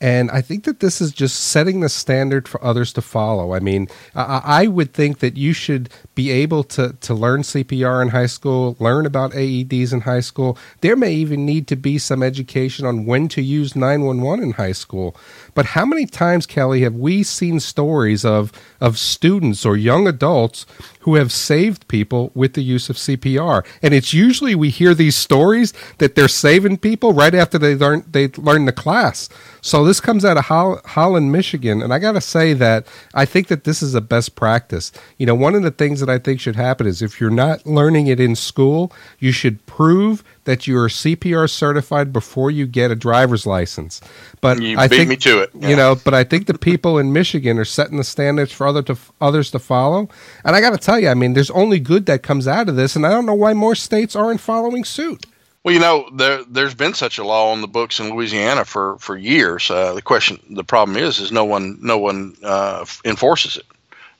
And 0.00 0.30
I 0.30 0.40
think 0.40 0.64
that 0.64 0.80
this 0.80 1.02
is 1.02 1.12
just 1.12 1.36
setting 1.38 1.80
the 1.80 1.90
standard 1.90 2.48
for 2.48 2.62
others 2.64 2.92
to 2.94 3.02
follow. 3.02 3.52
I 3.52 3.60
mean, 3.60 3.86
I, 4.14 4.40
I, 4.44 4.66
would 4.66 4.94
think 4.94 5.18
that 5.18 5.36
you 5.36 5.52
should 5.52 5.90
be 6.14 6.30
able 6.30 6.64
to, 6.64 6.94
to 7.02 7.12
learn 7.12 7.42
CPR 7.42 8.00
in 8.00 8.08
high 8.08 8.26
school, 8.26 8.76
learn 8.78 9.04
about 9.04 9.32
AEDs 9.32 9.92
in 9.92 10.00
high 10.00 10.20
school. 10.20 10.56
There 10.80 10.96
may 10.96 11.12
even 11.12 11.44
need 11.44 11.68
to 11.68 11.76
be 11.76 11.98
some 11.98 12.22
education 12.22 12.86
on 12.86 13.04
when 13.04 13.28
to 13.28 13.42
use 13.42 13.76
911 13.76 14.42
in 14.42 14.52
high 14.52 14.72
school. 14.72 15.14
But 15.54 15.66
how 15.66 15.84
many 15.84 16.06
times, 16.06 16.46
Kelly, 16.46 16.82
have 16.82 16.94
we 16.94 17.22
seen 17.22 17.60
stories 17.60 18.24
of, 18.24 18.52
of 18.80 18.98
students 18.98 19.64
or 19.64 19.76
young 19.76 20.06
adults 20.06 20.66
who 21.00 21.14
have 21.14 21.32
saved 21.32 21.88
people 21.88 22.30
with 22.34 22.54
the 22.54 22.62
use 22.62 22.90
of 22.90 22.96
CPR? 22.96 23.64
And 23.82 23.94
it's 23.94 24.12
usually 24.12 24.54
we 24.54 24.70
hear 24.70 24.94
these 24.94 25.16
stories 25.16 25.72
that 25.98 26.14
they're 26.14 26.28
saving 26.28 26.78
people 26.78 27.12
right 27.12 27.34
after 27.34 27.58
they 27.58 27.74
learn 27.74 28.04
they 28.10 28.28
learn 28.28 28.64
the 28.64 28.72
class. 28.72 29.28
So 29.60 29.84
this 29.84 30.00
comes 30.00 30.24
out 30.24 30.36
of 30.36 30.44
Holland, 30.46 31.32
Michigan, 31.32 31.82
and 31.82 31.92
I 31.92 31.98
got 31.98 32.12
to 32.12 32.20
say 32.20 32.54
that 32.54 32.86
I 33.14 33.24
think 33.24 33.48
that 33.48 33.64
this 33.64 33.82
is 33.82 33.94
a 33.94 34.00
best 34.00 34.34
practice. 34.34 34.92
You 35.18 35.26
know, 35.26 35.34
one 35.34 35.54
of 35.54 35.62
the 35.62 35.70
things 35.70 36.00
that 36.00 36.08
I 36.08 36.18
think 36.18 36.40
should 36.40 36.56
happen 36.56 36.86
is 36.86 37.02
if 37.02 37.20
you're 37.20 37.30
not 37.30 37.66
learning 37.66 38.06
it 38.06 38.20
in 38.20 38.34
school, 38.34 38.92
you 39.18 39.32
should 39.32 39.64
prove 39.66 40.24
that 40.44 40.66
you 40.66 40.76
are 40.78 40.88
CPR 40.88 41.48
certified 41.48 42.12
before 42.12 42.50
you 42.50 42.66
get 42.66 42.90
a 42.90 42.96
driver's 42.96 43.46
license. 43.46 44.00
But 44.40 44.60
you 44.60 44.78
I 44.78 44.88
beat 44.88 44.96
think, 44.96 45.08
me 45.10 45.16
to 45.16 45.42
it. 45.42 45.50
Yeah. 45.54 45.68
You 45.68 45.76
know, 45.76 45.96
but 46.02 46.14
I 46.14 46.24
think 46.24 46.46
the 46.46 46.58
people 46.58 46.98
in 46.98 47.12
Michigan 47.12 47.58
are 47.58 47.64
setting 47.64 47.98
the 47.98 48.04
standards 48.04 48.52
for 48.52 48.66
other 48.66 48.82
to, 48.82 48.96
others 49.20 49.50
to 49.52 49.58
follow. 49.58 50.08
And 50.44 50.56
I 50.56 50.60
got 50.60 50.70
to 50.70 50.78
tell 50.78 50.98
you, 50.98 51.08
I 51.08 51.14
mean, 51.14 51.34
there's 51.34 51.50
only 51.50 51.78
good 51.78 52.06
that 52.06 52.22
comes 52.22 52.48
out 52.48 52.68
of 52.68 52.76
this, 52.76 52.96
and 52.96 53.06
I 53.06 53.10
don't 53.10 53.26
know 53.26 53.34
why 53.34 53.52
more 53.52 53.74
states 53.74 54.16
aren't 54.16 54.40
following 54.40 54.84
suit. 54.84 55.26
Well, 55.62 55.74
you 55.74 55.80
know, 55.80 56.08
there 56.14 56.42
there's 56.44 56.74
been 56.74 56.94
such 56.94 57.18
a 57.18 57.24
law 57.24 57.52
on 57.52 57.60
the 57.60 57.68
books 57.68 58.00
in 58.00 58.10
Louisiana 58.10 58.64
for 58.64 58.96
for 58.98 59.16
years. 59.16 59.70
Uh, 59.70 59.92
the 59.92 60.00
question, 60.00 60.40
the 60.48 60.64
problem 60.64 60.96
is, 60.96 61.18
is 61.18 61.30
no 61.30 61.44
one 61.44 61.78
no 61.82 61.98
one 61.98 62.34
uh, 62.42 62.86
enforces 63.04 63.58
it. 63.58 63.66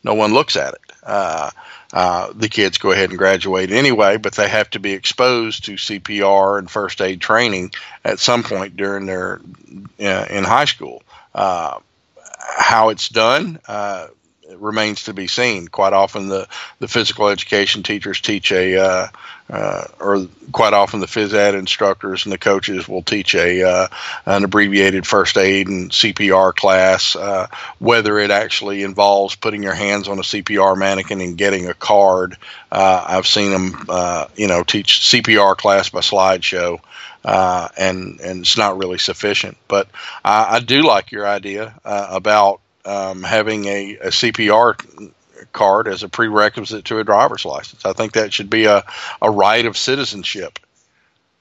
No 0.05 0.15
one 0.15 0.35
looks 0.35 0.57
at 0.57 0.75
it. 0.75 0.81
Uh, 1.03 1.51
uh, 1.93 2.33
the 2.35 2.49
kids 2.49 2.79
go 2.79 2.93
ahead 2.93 3.11
and 3.11 3.19
graduate 3.19 3.71
anyway, 3.71 4.17
but 4.17 4.35
they 4.35 4.49
have 4.49 4.71
to 4.71 4.79
be 4.79 4.93
exposed 4.93 5.65
to 5.65 5.73
CPR 5.73 6.59
and 6.59 6.71
first 6.71 7.01
aid 7.01 7.21
training 7.21 7.73
at 8.05 8.19
some 8.19 8.43
point 8.43 8.77
during 8.77 9.07
their 9.07 9.41
uh, 10.01 10.27
in 10.31 10.45
high 10.45 10.67
school. 10.67 11.03
Uh, 11.35 11.79
how 12.57 12.89
it's 12.89 13.09
done 13.09 13.59
uh, 13.69 14.07
remains 14.57 15.05
to 15.05 15.15
be 15.15 15.27
seen. 15.27 15.69
Quite 15.69 15.93
often, 15.93 16.29
the, 16.29 16.49
the 16.79 16.89
physical 16.89 17.29
education 17.29 17.83
teachers 17.83 18.21
teach 18.21 18.53
a, 18.53 19.11
uh, 19.51 19.61
uh, 19.61 19.85
or 19.99 20.27
quite 20.53 20.73
often 20.73 21.01
the 21.01 21.07
phys 21.07 21.35
ed 21.35 21.55
instructors 21.55 22.25
and 22.25 22.33
the 22.33 22.39
coaches 22.39 22.89
will 22.89 23.03
teach 23.03 23.35
a 23.35 23.63
uh, 23.63 23.89
an 24.27 24.45
abbreviated 24.45 25.07
first 25.07 25.37
aid 25.37 25.69
and 25.69 25.91
CPR 25.91 26.55
class. 26.55 27.15
Uh, 27.17 27.47
whether 27.79 28.19
it 28.19 28.31
actually 28.31 28.83
involves 28.83 29.37
putting 29.37 29.63
your 29.63 29.75
hands 29.75 30.09
on 30.09 30.19
a 30.19 30.23
CPR 30.23 30.77
mannequin 30.77 31.21
and 31.21 31.37
getting 31.37 31.69
a 31.69 31.75
card, 31.75 32.37
uh, 32.73 33.05
I've 33.09 33.27
seen 33.27 33.51
them, 33.51 33.87
uh, 33.89 34.27
you 34.37 34.49
know, 34.49 34.63
teach 34.63 35.01
CPR 35.01 35.57
class 35.57 35.89
by 35.91 36.01
slideshow. 36.01 36.81
and 37.25 38.21
and 38.21 38.41
it's 38.41 38.57
not 38.57 38.79
really 38.79 38.99
sufficient, 38.99 39.57
but 39.69 39.89
I, 40.25 40.57
I 40.57 40.61
do 40.61 40.83
like 40.83 41.13
your 41.13 41.27
idea 41.27 41.75
about 41.85 42.61
um, 42.85 43.23
having 43.23 43.67
a, 43.67 43.97
a 43.97 44.09
CPR 44.09 45.13
card 45.53 45.89
as 45.89 46.03
a 46.03 46.09
prerequisite 46.09 46.85
to 46.87 46.99
a 46.99 47.05
driver's 47.05 47.45
license. 47.45 47.85
I 47.85 47.93
think 47.93 48.13
that 48.13 48.33
should 48.33 48.51
be 48.51 48.65
a, 48.65 48.85
a 49.21 49.31
right 49.31 49.65
of 49.67 49.77
citizenship. 49.77 50.59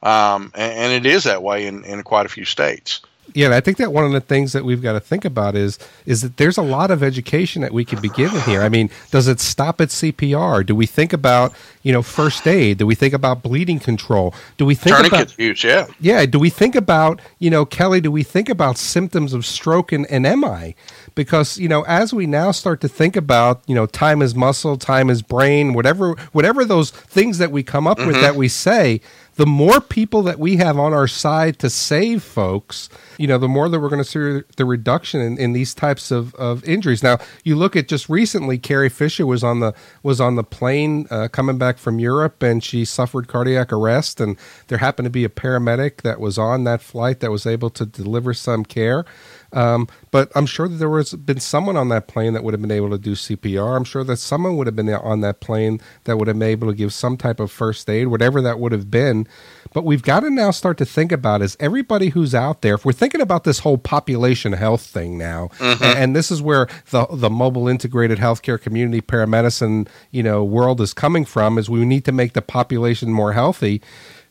Um, 0.02 0.52
and, 0.56 0.74
and, 0.74 0.94
it 0.94 1.06
is 1.06 1.26
that 1.26 1.44
way 1.44 1.68
in, 1.68 1.84
in 1.84 2.04
quite 2.04 2.26
a 2.26 2.30
few 2.30 2.46
states 2.46 3.02
yeah, 3.34 3.56
I 3.56 3.60
think 3.60 3.78
that 3.78 3.92
one 3.92 4.06
of 4.06 4.12
the 4.12 4.22
things 4.22 4.54
that 4.54 4.66
we've 4.66 4.82
got 4.82 4.94
to 4.94 5.00
think 5.00 5.26
about 5.26 5.56
is 5.56 5.80
is 6.06 6.22
that 6.22 6.38
there's 6.38 6.58
a 6.58 6.62
lot 6.62 6.92
of 6.92 7.04
education 7.04 7.62
that 7.62 7.74
we 7.74 7.86
could 7.86 8.02
be 8.02 8.10
given 8.10 8.42
here. 8.42 8.62
I 8.62 8.70
mean, 8.70 8.90
does 9.12 9.28
it 9.28 9.40
stop 9.40 9.80
at 9.82 9.90
CPR? 9.90 10.66
Do 10.66 10.76
we 10.76 10.86
think 10.86 11.14
about 11.14 11.54
you 11.84 11.92
know 11.92 12.02
first 12.02 12.48
aid? 12.48 12.78
Do 12.78 12.88
we 12.88 12.96
think 12.96 13.14
about 13.14 13.42
bleeding 13.44 13.80
control? 13.80 14.34
Do 14.58 14.66
we 14.66 14.76
think 14.76 15.08
about 15.08 15.38
use? 15.38 15.64
Yeah, 15.64 15.88
yeah. 16.00 16.26
Do 16.26 16.40
we 16.40 16.50
think 16.50 16.76
about 16.76 17.22
you 17.40 17.50
know 17.50 17.66
Kelly? 17.66 18.02
Do 18.02 18.12
we 18.12 18.24
think 18.24 18.50
about 18.50 18.78
symptoms 18.78 19.34
of 19.34 19.46
stroke 19.46 19.92
and, 19.92 20.06
and 20.08 20.24
MI? 20.40 20.76
Because 21.16 21.58
you 21.58 21.68
know 21.68 21.84
as 21.84 22.14
we 22.14 22.26
now 22.28 22.52
start 22.52 22.82
to 22.82 22.88
think 22.88 23.16
about 23.16 23.62
you 23.68 23.76
know 23.76 23.86
time 23.86 24.22
is 24.22 24.36
muscle, 24.36 24.78
time 24.78 25.10
is 25.10 25.22
brain, 25.22 25.74
whatever 25.74 26.14
whatever 26.32 26.66
those 26.66 26.92
things 26.92 27.38
that 27.38 27.52
we 27.52 27.64
come 27.64 27.88
up 27.88 27.98
mm-hmm. 27.98 28.08
with 28.08 28.22
that 28.22 28.36
we 28.36 28.48
say 28.48 29.02
the 29.40 29.46
more 29.46 29.80
people 29.80 30.22
that 30.24 30.38
we 30.38 30.58
have 30.58 30.78
on 30.78 30.94
our 30.94 31.08
side 31.08 31.58
to 31.60 31.70
save 31.70 32.22
folks, 32.22 32.90
you 33.18 33.26
know, 33.26 33.38
the 33.38 33.48
more 33.48 33.70
that 33.70 33.80
we're 33.80 33.88
going 33.88 34.04
to 34.04 34.42
see 34.44 34.46
the 34.58 34.66
reduction 34.66 35.22
in, 35.22 35.38
in 35.38 35.54
these 35.54 35.74
types 35.74 36.12
of, 36.12 36.36
of 36.36 36.62
injuries. 36.66 37.02
Now, 37.02 37.20
you 37.46 37.56
look 37.56 37.78
at 37.78 37.88
just 37.88 38.10
recently, 38.10 38.58
Carrie 38.58 38.90
Fisher 38.90 39.26
was 39.26 39.42
on 39.42 39.62
the 39.62 39.74
was 40.04 40.20
on 40.20 40.36
the 40.36 40.44
plane 40.44 41.08
uh, 41.10 41.30
coming 41.30 41.58
back 41.58 41.78
from 41.78 42.00
Europe, 42.00 42.44
and 42.44 42.62
she 42.62 42.84
suffered 42.84 43.30
cardiac 43.30 43.72
arrest, 43.72 44.20
and 44.20 44.38
there 44.68 44.80
happened 44.80 45.06
to 45.06 45.10
be 45.10 45.24
a 45.24 45.30
paramedic 45.30 46.02
that 46.02 46.20
was 46.20 46.38
on 46.38 46.66
that 46.66 46.82
flight 46.82 47.22
that 47.22 47.32
was 47.32 47.46
able 47.46 47.70
to 47.70 47.86
deliver 47.86 48.34
some 48.34 48.66
care. 48.66 49.06
Um, 49.54 49.88
but 50.12 50.32
I'm 50.36 50.46
sure 50.46 50.68
that 50.68 50.76
there 50.76 50.90
was 50.90 51.14
been 51.14 51.40
someone 51.40 51.78
on 51.78 51.90
that 51.90 52.08
plane 52.08 52.34
that 52.34 52.44
would 52.44 52.54
have 52.54 52.62
been 52.62 52.72
able 52.72 52.90
to 52.92 52.98
do 52.98 53.14
CPR. 53.14 53.76
I'm 53.76 53.84
sure 53.84 54.04
that 54.04 54.18
someone 54.18 54.58
would 54.58 54.68
have 54.68 54.76
been 54.76 54.90
on 54.90 55.22
that 55.22 55.40
plane 55.40 55.80
that 56.04 56.18
would 56.18 56.28
have 56.28 56.38
been 56.38 56.48
able 56.48 56.68
to 56.68 56.76
give 56.76 56.94
some 56.94 57.18
type 57.18 57.40
of 57.40 57.52
first 57.52 57.90
aid, 57.90 58.08
whatever 58.08 58.42
that 58.42 58.60
would 58.60 58.72
have 58.72 58.92
been. 58.92 59.28
But 59.74 59.86
we've 59.86 60.02
got 60.02 60.22
to 60.22 60.30
now 60.30 60.52
start 60.52 60.78
to 60.80 60.86
think 60.86 61.12
about 61.12 61.42
is 61.42 61.56
everybody 61.60 62.10
who's 62.10 62.34
out 62.34 62.62
there. 62.62 62.76
If 62.76 62.86
we're 62.86 62.92
thinking 62.92 63.22
about 63.22 63.44
this 63.44 63.60
whole 63.60 63.78
population 63.78 64.54
health 64.54 64.82
thing 64.82 65.18
now, 65.18 65.50
mm-hmm. 65.58 65.84
and, 65.84 65.98
and, 65.98 66.16
this 66.16 66.32
is 66.32 66.42
where 66.42 66.68
the 66.90 67.06
the 67.12 67.30
mobile 67.30 67.68
integrated 67.68 68.18
healthcare 68.18 68.60
community 68.60 69.00
paramedicine 69.00 69.88
you 70.12 70.24
know 70.24 70.44
world 70.44 70.82
is 70.82 70.94
coming 70.94 71.24
from, 71.24 71.58
is 71.58 71.70
we 71.70 71.86
need 71.86 72.04
to 72.06 72.12
make 72.12 72.34
the 72.34 72.42
population 72.42 73.12
more 73.12 73.34
healthy 73.34 73.82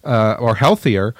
uh, 0.04 0.36
or 0.40 0.56
healthier 0.56 1.14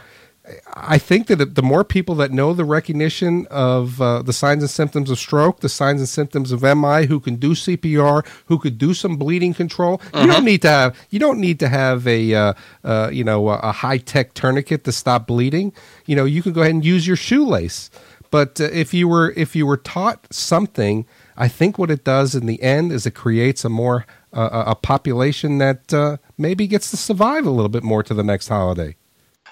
I 0.75 0.99
think 0.99 1.26
that 1.26 1.55
the 1.55 1.62
more 1.62 1.85
people 1.85 2.14
that 2.17 2.31
know 2.31 2.52
the 2.52 2.64
recognition 2.64 3.47
of 3.50 4.00
uh, 4.00 4.23
the 4.23 4.33
signs 4.33 4.62
and 4.62 4.71
symptoms 4.71 5.11
of 5.11 5.19
stroke, 5.19 5.61
the 5.61 5.69
signs 5.69 6.00
and 6.00 6.09
symptoms 6.09 6.52
of 6.52 6.62
MI, 6.62 7.07
who 7.07 7.21
can 7.21 7.37
do 7.37 7.50
CPR, 7.50 8.26
who 8.47 8.59
could 8.59 8.78
do 8.78 8.95
some 8.95 9.17
bleeding 9.17 9.55
control, 9.55 10.00
uh-huh. 10.12 10.21
you 10.21 10.26
don't 10.26 10.37
uh-huh. 10.37 10.40
need 10.40 10.62
to 10.62 10.69
have 10.69 10.97
you 11.11 11.19
don't 11.19 11.38
need 11.38 11.59
to 11.61 11.69
have 11.69 12.07
a 12.07 12.35
uh, 12.35 12.52
uh, 12.85 13.11
you 13.12 13.25
know 13.25 13.49
a 13.49 13.73
high 13.73 13.99
tech 13.99 14.35
tourniquet 14.35 14.85
to 14.85 14.93
stop 14.93 15.26
bleeding. 15.26 15.73
You 16.07 16.17
know 16.17 16.25
you 16.25 16.43
can 16.43 16.52
go 16.52 16.62
ahead 16.62 16.75
and 16.75 16.85
use 16.85 17.07
your 17.07 17.17
shoelace. 17.17 17.90
But 18.31 18.61
uh, 18.61 18.64
if 18.64 18.93
you 18.93 19.09
were 19.09 19.33
if 19.37 19.57
you 19.57 19.67
were 19.67 19.76
taught 19.76 20.33
something, 20.33 21.07
I 21.37 21.49
think 21.49 21.78
what 21.78 21.90
it 21.90 22.05
does 22.05 22.35
in 22.35 22.47
the 22.47 22.62
end 22.62 22.93
is 22.93 23.07
it 23.07 23.14
creates 23.14 23.64
a 23.64 23.69
more 23.69 24.07
uh, 24.33 24.64
a 24.67 24.75
population 24.75 25.59
that 25.59 25.93
uh, 25.93 26.19
maybe 26.37 26.67
gets 26.67 26.90
to 26.90 26.97
survive 26.97 27.47
a 27.47 27.50
little 27.50 27.71
bit 27.71 27.83
more 27.83 28.02
to 28.02 28.14
the 28.14 28.25
next 28.25 28.49
holiday. 28.49 28.97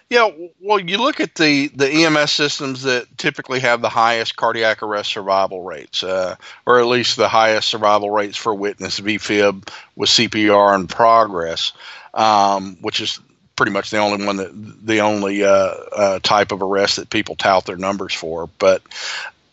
Yeah, 0.08 0.30
well, 0.60 0.78
you 0.78 0.98
look 0.98 1.18
at 1.18 1.34
the, 1.34 1.66
the 1.68 1.88
EMS 1.88 2.30
systems 2.30 2.82
that 2.82 3.18
typically 3.18 3.58
have 3.60 3.82
the 3.82 3.88
highest 3.88 4.36
cardiac 4.36 4.84
arrest 4.84 5.10
survival 5.10 5.62
rates, 5.64 6.04
uh, 6.04 6.36
or 6.64 6.78
at 6.78 6.86
least 6.86 7.16
the 7.16 7.28
highest 7.28 7.68
survival 7.68 8.10
rates 8.10 8.36
for 8.36 8.54
witness 8.54 9.00
VFib 9.00 9.68
with 9.96 10.08
CPR 10.08 10.76
in 10.76 10.86
progress, 10.86 11.72
um, 12.14 12.76
which 12.82 13.00
is 13.00 13.18
pretty 13.56 13.72
much 13.72 13.90
the 13.90 13.98
only 13.98 14.24
one 14.24 14.36
that 14.36 14.86
the 14.86 15.00
only 15.00 15.42
uh, 15.42 15.48
uh, 15.48 16.18
type 16.20 16.52
of 16.52 16.62
arrest 16.62 16.96
that 16.96 17.10
people 17.10 17.34
tout 17.34 17.64
their 17.64 17.76
numbers 17.76 18.14
for. 18.14 18.48
But 18.58 18.82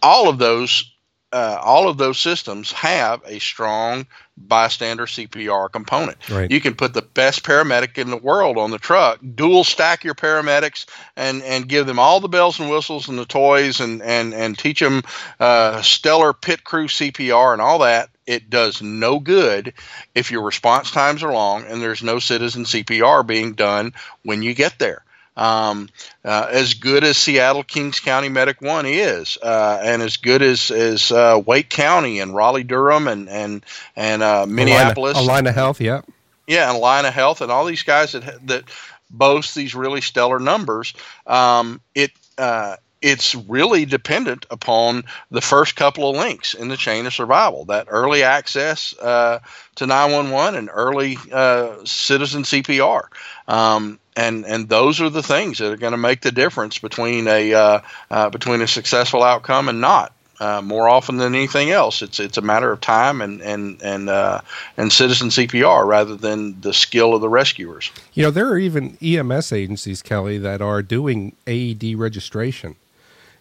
all 0.04 0.30
of 0.30 0.38
those 0.38 0.93
uh, 1.34 1.60
all 1.60 1.90
of 1.90 1.98
those 1.98 2.20
systems 2.20 2.72
have 2.72 3.22
a 3.26 3.40
strong 3.40 4.06
bystander 4.38 5.08
CPR 5.08 5.72
component. 5.72 6.18
Right. 6.30 6.50
You 6.50 6.62
can 6.62 6.76
put 6.76 6.94
the 6.94 7.02
best 7.02 7.44
paramedic 7.44 7.98
in 7.98 8.12
the 8.12 8.18
world 8.18 8.60
on 8.60 8.70
the 8.70 8.78
truck, 8.78 9.20
dual 9.34 9.64
stack 9.64 10.04
your 10.04 10.14
paramedics, 10.14 10.86
and 11.16 11.42
and 11.42 11.68
give 11.68 11.88
them 11.88 11.98
all 11.98 12.20
the 12.20 12.28
bells 12.30 12.60
and 12.60 12.70
whistles 12.70 13.10
and 13.10 13.18
the 13.18 13.26
toys, 13.26 13.80
and 13.80 14.04
and 14.04 14.34
and 14.34 14.58
teach 14.58 14.80
them 14.80 15.02
uh, 15.40 15.82
stellar 15.82 16.34
pit 16.34 16.64
crew 16.64 16.88
CPR 16.88 17.54
and 17.54 17.62
all 17.62 17.80
that. 17.80 18.10
It 18.28 18.50
does 18.50 18.82
no 18.82 19.20
good 19.20 19.74
if 20.14 20.32
your 20.32 20.44
response 20.44 20.92
times 20.92 21.24
are 21.24 21.34
long 21.34 21.66
and 21.66 21.82
there's 21.82 22.04
no 22.04 22.20
citizen 22.20 22.64
CPR 22.64 23.26
being 23.26 23.54
done 23.54 23.94
when 24.24 24.44
you 24.44 24.54
get 24.54 24.80
there 24.80 25.04
um, 25.36 25.90
uh, 26.24 26.48
as 26.52 26.76
good 26.76 27.04
as 27.04 27.18
Seattle 27.18 27.64
Kings 27.64 28.00
County 28.00 28.30
Medic 28.30 28.62
One 28.62 28.86
is, 28.86 29.38
uh, 29.42 29.80
and 29.84 30.02
as 30.02 30.18
good 30.18 30.42
as 30.42 30.72
as 30.72 31.12
uh, 31.12 31.42
Wake 31.46 31.70
County 31.70 32.20
and 32.20 32.36
Raleigh 32.36 32.64
Durham 32.64 33.08
and 33.08 33.30
and 33.30 33.66
and 33.96 34.22
uh, 34.22 34.46
Minneapolis, 34.48 35.18
Allina 35.18 35.54
Health, 35.54 35.82
yeah, 35.82 36.02
yeah, 36.48 36.72
and 36.72 36.82
Allina 36.82 37.12
Health, 37.12 37.42
and 37.42 37.52
all 37.52 37.66
these 37.66 37.84
guys 37.84 38.12
that 38.12 38.48
that 38.48 38.64
boasts 39.10 39.54
these 39.54 39.76
really 39.76 40.02
stellar 40.02 40.40
numbers, 40.40 40.94
um, 41.26 41.82
it 41.96 42.12
uh, 42.38 42.76
it's 43.04 43.36
really 43.36 43.86
dependent 43.86 44.46
upon 44.50 45.04
the 45.30 45.42
first 45.42 45.76
couple 45.76 46.10
of 46.10 46.16
links 46.16 46.54
in 46.54 46.70
the 46.70 46.78
chain 46.78 47.06
of 47.06 47.14
survival 47.14 47.66
that 47.66 47.88
early 47.90 48.24
access 48.24 48.98
uh, 48.98 49.40
to 49.76 49.86
911 49.86 50.58
and 50.58 50.70
early 50.72 51.18
uh, 51.32 51.84
citizen 51.84 52.44
CPR. 52.44 53.04
Um, 53.48 54.00
and 54.16 54.46
and 54.46 54.70
those 54.70 55.02
are 55.02 55.10
the 55.10 55.22
things 55.22 55.58
that 55.58 55.74
are 55.74 55.78
going 55.78 55.92
to 55.92 55.98
make 55.98 56.22
the 56.22 56.32
difference 56.32 56.80
between 56.80 57.28
a 57.28 57.54
uh, 57.54 57.80
uh, 58.10 58.30
between 58.30 58.62
a 58.62 58.68
successful 58.68 59.22
outcome 59.22 59.70
and 59.70 59.82
not. 59.82 60.14
Uh, 60.40 60.62
more 60.62 60.90
often 60.90 61.18
than 61.18 61.36
anything 61.36 61.72
else, 61.72 62.02
it's 62.02 62.20
it's 62.20 62.38
a 62.38 62.42
matter 62.42 62.72
of 62.72 62.80
time 62.80 63.22
and 63.22 63.42
and 63.42 63.82
and 63.82 64.10
uh, 64.10 64.42
and 64.78 64.92
citizen 64.92 65.30
CPR 65.30 65.86
rather 65.86 66.16
than 66.16 66.60
the 66.62 66.74
skill 66.74 67.14
of 67.14 67.22
the 67.22 67.30
rescuers. 67.30 67.92
You 68.14 68.24
know, 68.24 68.32
there 68.32 68.48
are 68.48 68.58
even 68.58 68.98
EMS 69.02 69.52
agencies, 69.52 70.02
Kelly, 70.02 70.38
that 70.40 70.62
are 70.62 70.82
doing 70.82 71.36
AED 71.48 71.96
registration. 71.98 72.76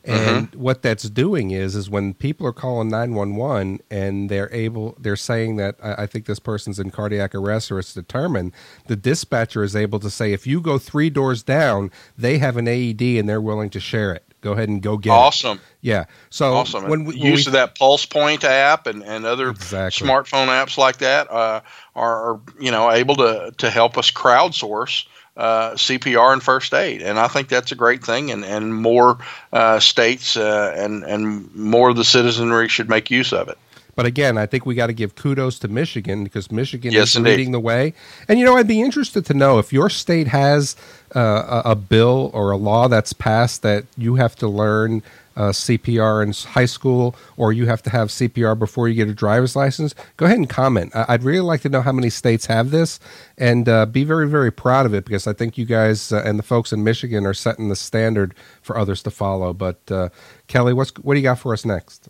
And 0.04 0.50
mm-hmm. 0.50 0.61
what 0.61 0.82
that's 0.82 1.09
doing 1.09 1.52
is, 1.52 1.76
is 1.76 1.88
when 1.88 2.14
people 2.14 2.44
are 2.47 2.52
calling 2.52 2.88
nine 2.88 3.14
one 3.14 3.37
one 3.37 3.78
and 3.88 4.28
they're 4.28 4.52
able, 4.52 4.97
they're 4.99 5.14
saying 5.14 5.56
that 5.56 5.76
I, 5.82 6.02
I, 6.02 6.06
think 6.06 6.26
this 6.26 6.40
person's 6.40 6.80
in 6.80 6.90
cardiac 6.90 7.37
arrest 7.37 7.71
or 7.71 7.78
it's 7.78 7.94
determined. 7.94 8.52
The 8.88 8.97
dispatcher 8.97 9.62
is 9.62 9.76
able 9.76 10.00
to 10.00 10.11
say, 10.11 10.32
if 10.32 10.44
you 10.44 10.61
go 10.61 10.76
three 10.76 11.09
doors 11.09 11.44
down, 11.44 11.92
they 12.18 12.38
have 12.38 12.56
an 12.56 12.66
AED 12.66 13.00
and 13.00 13.28
they're 13.28 13.40
willing 13.40 13.71
to 13.71 13.80
share 13.80 14.12
it. 14.12 14.25
Go 14.40 14.52
ahead 14.52 14.68
and 14.68 14.82
go 14.82 14.97
get 14.97 15.11
awesome. 15.11 15.50
it. 15.50 15.50
Awesome. 15.52 15.61
Yeah. 15.82 16.04
So 16.30 16.54
awesome. 16.54 16.88
When 16.88 17.04
we, 17.04 17.14
use 17.16 17.47
we, 17.47 17.50
of 17.50 17.52
that 17.52 17.78
Pulse 17.78 18.04
Point 18.04 18.42
app 18.42 18.88
and, 18.88 19.04
and 19.04 19.25
other 19.25 19.50
exactly. 19.50 20.09
smartphone 20.09 20.49
apps 20.49 20.76
like 20.76 20.99
that 20.99 21.30
uh, 21.30 21.61
are, 21.94 22.32
are 22.32 22.40
you 22.61 22.73
know 22.73 22.90
able 22.90 23.14
to 23.16 23.54
to 23.59 23.71
help 23.71 23.97
us 23.97 24.11
crowdsource 24.11 25.06
uh, 25.36 25.72
CPR 25.72 26.32
and 26.32 26.42
first 26.42 26.74
aid, 26.74 27.02
and 27.02 27.18
I 27.18 27.28
think 27.28 27.48
that's 27.48 27.72
a 27.72 27.74
great 27.74 28.04
thing. 28.04 28.30
And 28.30 28.44
and 28.44 28.74
more 28.74 29.18
uh, 29.52 29.80
states 29.80 30.36
uh, 30.36 30.74
and 30.76 31.04
and 31.04 31.54
more 31.54 31.90
of 31.90 31.96
the 31.96 32.04
citizenry 32.04 32.68
should 32.68 32.88
make 32.88 33.10
use 33.10 33.32
of 33.32 33.48
it. 33.48 33.58
But 33.94 34.06
again, 34.06 34.38
I 34.38 34.46
think 34.46 34.64
we 34.64 34.74
got 34.74 34.86
to 34.86 34.94
give 34.94 35.14
kudos 35.14 35.58
to 35.60 35.68
Michigan 35.68 36.24
because 36.24 36.50
Michigan 36.50 36.92
yes, 36.92 37.10
is 37.10 37.16
indeed. 37.16 37.30
leading 37.30 37.52
the 37.52 37.60
way. 37.60 37.92
And 38.26 38.38
you 38.38 38.44
know, 38.44 38.56
I'd 38.56 38.66
be 38.66 38.80
interested 38.80 39.26
to 39.26 39.34
know 39.34 39.58
if 39.58 39.72
your 39.72 39.90
state 39.90 40.28
has 40.28 40.76
uh, 41.14 41.62
a, 41.64 41.72
a 41.72 41.76
bill 41.76 42.30
or 42.32 42.50
a 42.52 42.56
law 42.56 42.88
that's 42.88 43.12
passed 43.12 43.62
that 43.62 43.84
you 43.98 44.14
have 44.14 44.34
to 44.36 44.48
learn 44.48 45.02
uh, 45.36 45.50
CPR 45.50 46.22
in 46.22 46.32
high 46.52 46.66
school, 46.66 47.14
or 47.36 47.52
you 47.52 47.66
have 47.66 47.82
to 47.82 47.90
have 47.90 48.08
CPR 48.08 48.58
before 48.58 48.88
you 48.88 48.94
get 48.94 49.08
a 49.08 49.14
driver's 49.14 49.56
license, 49.56 49.94
go 50.16 50.26
ahead 50.26 50.38
and 50.38 50.48
comment. 50.48 50.92
I'd 50.94 51.22
really 51.22 51.40
like 51.40 51.60
to 51.62 51.68
know 51.68 51.82
how 51.82 51.92
many 51.92 52.10
states 52.10 52.46
have 52.46 52.70
this, 52.70 53.00
and 53.38 53.68
uh, 53.68 53.86
be 53.86 54.04
very, 54.04 54.28
very 54.28 54.50
proud 54.50 54.86
of 54.86 54.94
it 54.94 55.04
because 55.04 55.26
I 55.26 55.32
think 55.32 55.58
you 55.58 55.64
guys 55.64 56.12
uh, 56.12 56.22
and 56.24 56.38
the 56.38 56.42
folks 56.42 56.72
in 56.72 56.84
Michigan 56.84 57.26
are 57.26 57.34
setting 57.34 57.68
the 57.68 57.76
standard 57.76 58.34
for 58.62 58.76
others 58.76 59.02
to 59.04 59.10
follow. 59.10 59.52
But 59.52 59.80
uh, 59.90 60.08
Kelly, 60.46 60.72
what's 60.72 60.90
what 60.98 61.14
do 61.14 61.20
you 61.20 61.24
got 61.24 61.38
for 61.38 61.52
us 61.52 61.64
next? 61.64 62.08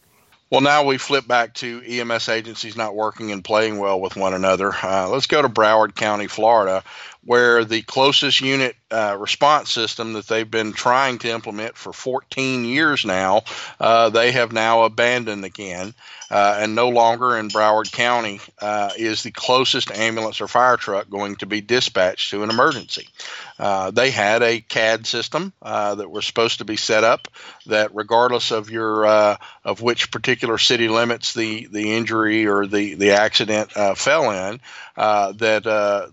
Well, 0.52 0.60
now 0.60 0.84
we 0.84 0.98
flip 0.98 1.26
back 1.26 1.54
to 1.54 1.80
EMS 1.80 2.28
agencies 2.28 2.76
not 2.76 2.94
working 2.94 3.32
and 3.32 3.42
playing 3.42 3.78
well 3.78 3.98
with 3.98 4.16
one 4.16 4.34
another. 4.34 4.70
Uh, 4.82 5.08
let's 5.08 5.26
go 5.26 5.40
to 5.40 5.48
Broward 5.48 5.94
County, 5.94 6.26
Florida, 6.26 6.84
where 7.24 7.64
the 7.64 7.82
closest 7.82 8.40
unit 8.40 8.76
uh, 8.90 9.16
response 9.18 9.70
system 9.70 10.12
that 10.12 10.26
they've 10.26 10.50
been 10.50 10.72
trying 10.72 11.18
to 11.18 11.30
implement 11.30 11.76
for 11.76 11.92
14 11.92 12.64
years 12.64 13.04
now, 13.04 13.42
uh, 13.80 14.10
they 14.10 14.32
have 14.32 14.52
now 14.52 14.82
abandoned 14.82 15.44
again. 15.44 15.94
Uh, 16.30 16.56
and 16.60 16.74
no 16.74 16.88
longer 16.88 17.36
in 17.36 17.48
Broward 17.48 17.92
County 17.92 18.40
uh, 18.62 18.88
is 18.96 19.22
the 19.22 19.30
closest 19.30 19.90
ambulance 19.90 20.40
or 20.40 20.48
fire 20.48 20.78
truck 20.78 21.10
going 21.10 21.36
to 21.36 21.44
be 21.44 21.60
dispatched 21.60 22.30
to 22.30 22.42
an 22.42 22.48
emergency. 22.48 23.06
Uh, 23.58 23.90
they 23.90 24.10
had 24.10 24.42
a 24.42 24.62
CAD 24.62 25.06
system 25.06 25.52
uh, 25.60 25.94
that 25.94 26.10
was 26.10 26.24
supposed 26.24 26.56
to 26.56 26.64
be 26.64 26.76
set 26.76 27.04
up 27.04 27.28
that, 27.66 27.94
regardless 27.94 28.50
of 28.50 28.70
your 28.70 29.04
of 29.62 29.82
which 29.82 30.10
particular 30.10 30.56
city 30.56 30.88
limits 30.88 31.34
the 31.34 31.66
the 31.66 31.92
injury 31.92 32.46
or 32.46 32.66
the 32.66 32.94
the 32.94 33.10
accident 33.10 33.70
fell 33.98 34.30
in, 34.30 34.58
that 34.96 35.64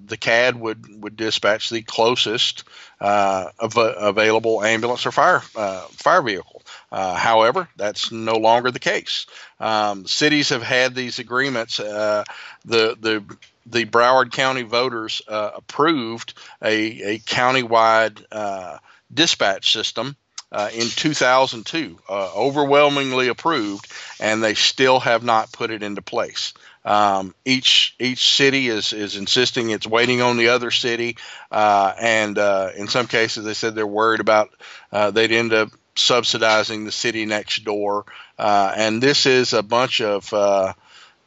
the 0.06 0.18
CAD 0.18 0.60
would 0.60 0.99
would 1.02 1.16
dispatch 1.16 1.70
the 1.70 1.82
closest 1.82 2.64
uh, 3.02 3.50
av- 3.60 3.96
available 3.98 4.64
ambulance 4.64 5.06
or 5.06 5.12
fire 5.12 5.42
uh, 5.56 5.82
fire 5.92 6.22
vehicle. 6.22 6.62
Uh, 6.92 7.16
however, 7.16 7.68
that's 7.76 8.12
no 8.12 8.38
longer 8.38 8.72
the 8.72 8.80
case. 8.80 9.28
Um, 9.60 10.06
cities 10.06 10.50
have 10.50 10.64
had 10.64 10.96
these 10.96 11.20
agreements. 11.20 11.80
Uh, 11.80 12.24
the 12.66 12.98
the 13.00 13.24
the 13.66 13.86
Broward 13.86 14.32
County 14.32 14.64
voters 14.64 15.22
uh, 15.28 15.52
approved 15.56 16.34
a, 16.64 17.16
a 17.16 17.20
countywide 17.20 18.24
uh, 18.32 18.78
dispatch 19.14 19.72
system 19.72 20.16
uh, 20.52 20.70
in 20.74 20.88
2002, 20.88 22.00
uh, 22.10 22.32
overwhelmingly 22.36 23.28
approved, 23.28 23.92
and 24.20 24.44
they 24.44 24.56
still 24.56 25.00
have 25.00 25.24
not 25.24 25.52
put 25.52 25.72
it 25.72 25.84
into 25.84 26.02
place. 26.02 26.54
Um, 26.90 27.36
each 27.46 27.96
each 28.00 28.36
city 28.36 28.68
is 28.68 28.94
is 28.94 29.16
insisting 29.16 29.70
it's 29.70 29.86
waiting 29.86 30.24
on 30.24 30.38
the 30.38 30.50
other 30.50 30.72
city, 30.72 31.18
uh, 31.52 31.94
and 32.00 32.36
uh, 32.36 32.72
in 32.76 32.88
some 32.88 33.06
cases 33.06 33.46
they 33.46 33.54
said 33.54 33.76
they're 33.76 33.86
worried 33.86 34.22
about 34.22 34.50
uh, 34.92 35.12
they'd 35.12 35.32
end 35.32 35.54
up 35.54 35.70
subsidizing 35.96 36.86
the 36.86 36.92
city 36.92 37.28
next 37.28 37.64
door. 37.64 38.06
Uh, 38.40 38.74
and 38.76 39.04
this 39.04 39.28
is 39.28 39.54
a 39.54 39.62
bunch 39.62 40.02
of 40.02 40.34
uh, 40.34 40.74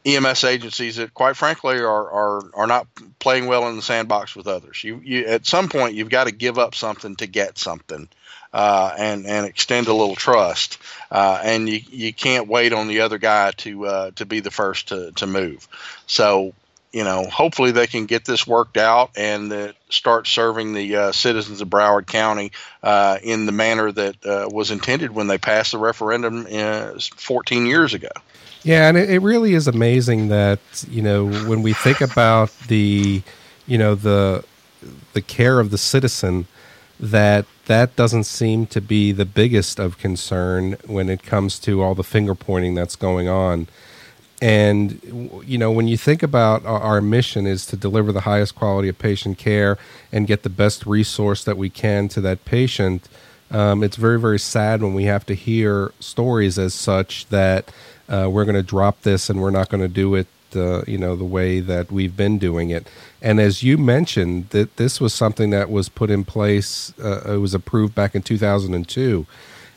EMS 0.05 0.43
agencies 0.43 0.97
that, 0.97 1.13
quite 1.13 1.37
frankly, 1.37 1.79
are, 1.79 2.11
are 2.11 2.41
are 2.53 2.67
not 2.67 2.87
playing 3.19 3.47
well 3.47 3.69
in 3.69 3.75
the 3.75 3.81
sandbox 3.81 4.35
with 4.35 4.47
others. 4.47 4.83
You, 4.83 5.01
you 5.03 5.25
at 5.25 5.45
some 5.45 5.69
point 5.69 5.95
you've 5.95 6.09
got 6.09 6.25
to 6.25 6.31
give 6.31 6.59
up 6.59 6.75
something 6.75 7.15
to 7.17 7.27
get 7.27 7.57
something, 7.57 8.09
uh, 8.51 8.93
and 8.97 9.25
and 9.25 9.45
extend 9.45 9.87
a 9.87 9.93
little 9.93 10.15
trust. 10.15 10.77
Uh, 11.09 11.39
and 11.43 11.69
you 11.69 11.79
you 11.89 12.13
can't 12.13 12.49
wait 12.49 12.73
on 12.73 12.87
the 12.87 13.01
other 13.01 13.17
guy 13.17 13.51
to 13.51 13.85
uh, 13.85 14.11
to 14.11 14.25
be 14.25 14.41
the 14.41 14.51
first 14.51 14.89
to 14.89 15.13
to 15.13 15.25
move. 15.25 15.67
So 16.05 16.53
you 16.93 17.03
know, 17.03 17.25
hopefully 17.25 17.71
they 17.71 17.87
can 17.87 18.05
get 18.05 18.23
this 18.23 18.45
worked 18.45 18.77
out 18.77 19.09
and 19.17 19.51
uh, 19.51 19.73
start 19.89 20.27
serving 20.27 20.73
the 20.73 20.95
uh, 20.95 21.11
citizens 21.11 21.59
of 21.59 21.67
Broward 21.67 22.05
County 22.05 22.51
uh, 22.83 23.17
in 23.23 23.47
the 23.47 23.51
manner 23.51 23.91
that 23.91 24.25
uh, 24.25 24.47
was 24.51 24.69
intended 24.69 25.11
when 25.11 25.25
they 25.25 25.39
passed 25.39 25.71
the 25.71 25.79
referendum 25.79 26.47
uh, 26.51 26.91
14 27.15 27.65
years 27.65 27.95
ago. 27.95 28.09
Yeah, 28.61 28.87
and 28.87 28.97
it, 28.97 29.09
it 29.09 29.19
really 29.19 29.55
is 29.55 29.67
amazing 29.67 30.29
that 30.29 30.59
you 30.89 31.01
know 31.01 31.25
when 31.25 31.63
we 31.63 31.73
think 31.73 31.99
about 31.99 32.57
the, 32.67 33.23
you 33.65 33.77
know 33.77 33.95
the, 33.95 34.45
the 35.13 35.21
care 35.21 35.59
of 35.59 35.71
the 35.71 35.77
citizen, 35.79 36.45
that 36.99 37.45
that 37.65 37.95
doesn't 37.95 38.25
seem 38.25 38.67
to 38.67 38.79
be 38.79 39.11
the 39.11 39.25
biggest 39.25 39.79
of 39.79 39.97
concern 39.97 40.77
when 40.85 41.09
it 41.09 41.23
comes 41.23 41.57
to 41.59 41.81
all 41.81 41.95
the 41.95 42.03
finger 42.03 42.35
pointing 42.35 42.75
that's 42.75 42.95
going 42.95 43.27
on. 43.27 43.67
And 44.43 45.41
you 45.45 45.57
know, 45.57 45.71
when 45.71 45.87
you 45.87 45.95
think 45.95 46.21
about 46.21 46.65
our, 46.65 46.99
mission 46.99 47.47
is 47.47 47.65
to 47.67 47.77
deliver 47.77 48.11
the 48.11 48.21
highest 48.21 48.55
quality 48.55 48.89
of 48.89 48.99
patient 48.99 49.37
care 49.37 49.77
and 50.11 50.27
get 50.27 50.43
the 50.43 50.49
best 50.49 50.85
resource 50.85 51.45
that 51.45 51.55
we 51.55 51.69
can 51.69 52.09
to 52.09 52.19
that 52.19 52.43
patient, 52.43 53.07
um, 53.51 53.85
it's 53.85 53.95
very, 53.95 54.19
very 54.19 54.37
sad 54.37 54.83
when 54.83 54.93
we 54.93 55.05
have 55.05 55.25
to 55.27 55.33
hear 55.33 55.93
stories 56.01 56.59
as 56.59 56.73
such 56.73 57.25
that 57.27 57.71
uh, 58.09 58.27
we're 58.29 58.43
going 58.43 58.57
to 58.57 58.63
drop 58.63 59.03
this 59.03 59.29
and 59.29 59.41
we're 59.41 59.49
not 59.49 59.69
going 59.69 59.79
to 59.81 59.87
do 59.87 60.13
it, 60.13 60.27
uh, 60.57 60.81
you 60.85 60.97
know, 60.97 61.15
the 61.15 61.23
way 61.23 61.61
that 61.61 61.89
we've 61.89 62.17
been 62.17 62.37
doing 62.37 62.69
it. 62.69 62.85
And 63.21 63.39
as 63.39 63.63
you 63.63 63.77
mentioned, 63.77 64.49
that 64.49 64.75
this 64.75 64.99
was 64.99 65.13
something 65.13 65.51
that 65.51 65.69
was 65.69 65.87
put 65.87 66.09
in 66.09 66.25
place. 66.25 66.93
Uh, 67.01 67.35
it 67.35 67.37
was 67.37 67.53
approved 67.53 67.95
back 67.95 68.13
in 68.13 68.21
2002, 68.21 69.25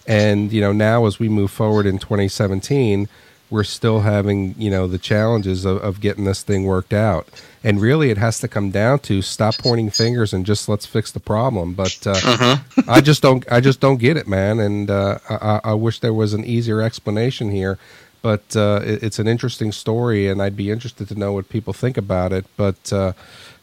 and 0.08 0.52
you 0.52 0.60
know, 0.60 0.72
now 0.72 1.06
as 1.06 1.20
we 1.20 1.28
move 1.28 1.52
forward 1.52 1.86
in 1.86 2.00
2017 2.00 3.08
we're 3.50 3.64
still 3.64 4.00
having 4.00 4.54
you 4.58 4.70
know 4.70 4.86
the 4.86 4.98
challenges 4.98 5.64
of, 5.64 5.78
of, 5.78 6.00
getting 6.00 6.24
this 6.24 6.42
thing 6.42 6.64
worked 6.64 6.92
out. 6.92 7.28
And 7.62 7.80
really 7.80 8.10
it 8.10 8.18
has 8.18 8.38
to 8.40 8.48
come 8.48 8.70
down 8.70 9.00
to 9.00 9.22
stop 9.22 9.56
pointing 9.58 9.90
fingers 9.90 10.32
and 10.32 10.46
just 10.46 10.68
let's 10.68 10.86
fix 10.86 11.12
the 11.12 11.20
problem. 11.20 11.74
But 11.74 12.06
uh, 12.06 12.10
uh-huh. 12.12 12.82
i 12.88 13.00
just 13.00 13.22
don't 13.22 13.50
i 13.50 13.60
just 13.60 13.80
don't 13.80 13.98
get 13.98 14.16
it 14.16 14.26
man. 14.26 14.60
And 14.60 14.90
uh, 14.90 15.18
I, 15.28 15.60
I, 15.64 15.74
wish 15.74 16.00
there 16.00 16.14
was 16.14 16.32
an 16.32 16.44
easier 16.44 16.80
explanation 16.80 17.50
here. 17.50 17.78
But 18.22 18.56
uh, 18.56 18.80
it, 18.84 19.02
it's 19.02 19.18
an 19.18 19.28
interesting 19.28 19.72
story 19.72 20.28
and 20.28 20.42
i'd 20.42 20.56
be 20.56 20.70
interested 20.70 21.08
to 21.08 21.14
know 21.14 21.32
what 21.32 21.48
people 21.48 21.72
think 21.72 21.96
about 21.96 22.32
it. 22.32 22.46
But 22.56 22.92
uh, 22.92 23.12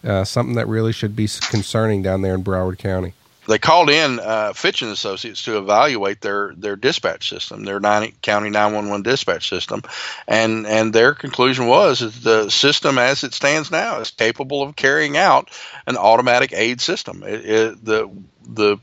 uh, 0.03 0.23
something 0.23 0.55
that 0.55 0.67
really 0.67 0.93
should 0.93 1.15
be 1.15 1.27
concerning 1.49 2.01
down 2.01 2.21
there 2.21 2.35
in 2.35 2.43
broward 2.43 2.77
county 2.77 3.13
they 3.47 3.59
called 3.59 3.89
in 3.89 4.19
uh, 4.19 4.53
Fitch 4.53 4.81
and 4.81 4.91
Associates 4.91 5.43
to 5.43 5.57
evaluate 5.57 6.21
their 6.21 6.53
their 6.55 6.75
dispatch 6.75 7.29
system, 7.29 7.63
their 7.63 7.79
nine, 7.79 8.13
county 8.21 8.49
911 8.49 9.03
dispatch 9.03 9.49
system, 9.49 9.81
and 10.27 10.65
and 10.65 10.93
their 10.93 11.13
conclusion 11.13 11.67
was 11.67 11.99
that 11.99 12.13
the 12.23 12.49
system 12.49 12.97
as 12.97 13.23
it 13.23 13.33
stands 13.33 13.71
now 13.71 13.99
is 13.99 14.11
capable 14.11 14.61
of 14.61 14.75
carrying 14.75 15.17
out 15.17 15.49
an 15.87 15.97
automatic 15.97 16.53
aid 16.53 16.81
system. 16.81 17.23
It, 17.23 17.45
it, 17.45 17.85
the 17.85 18.09
the 18.45 18.77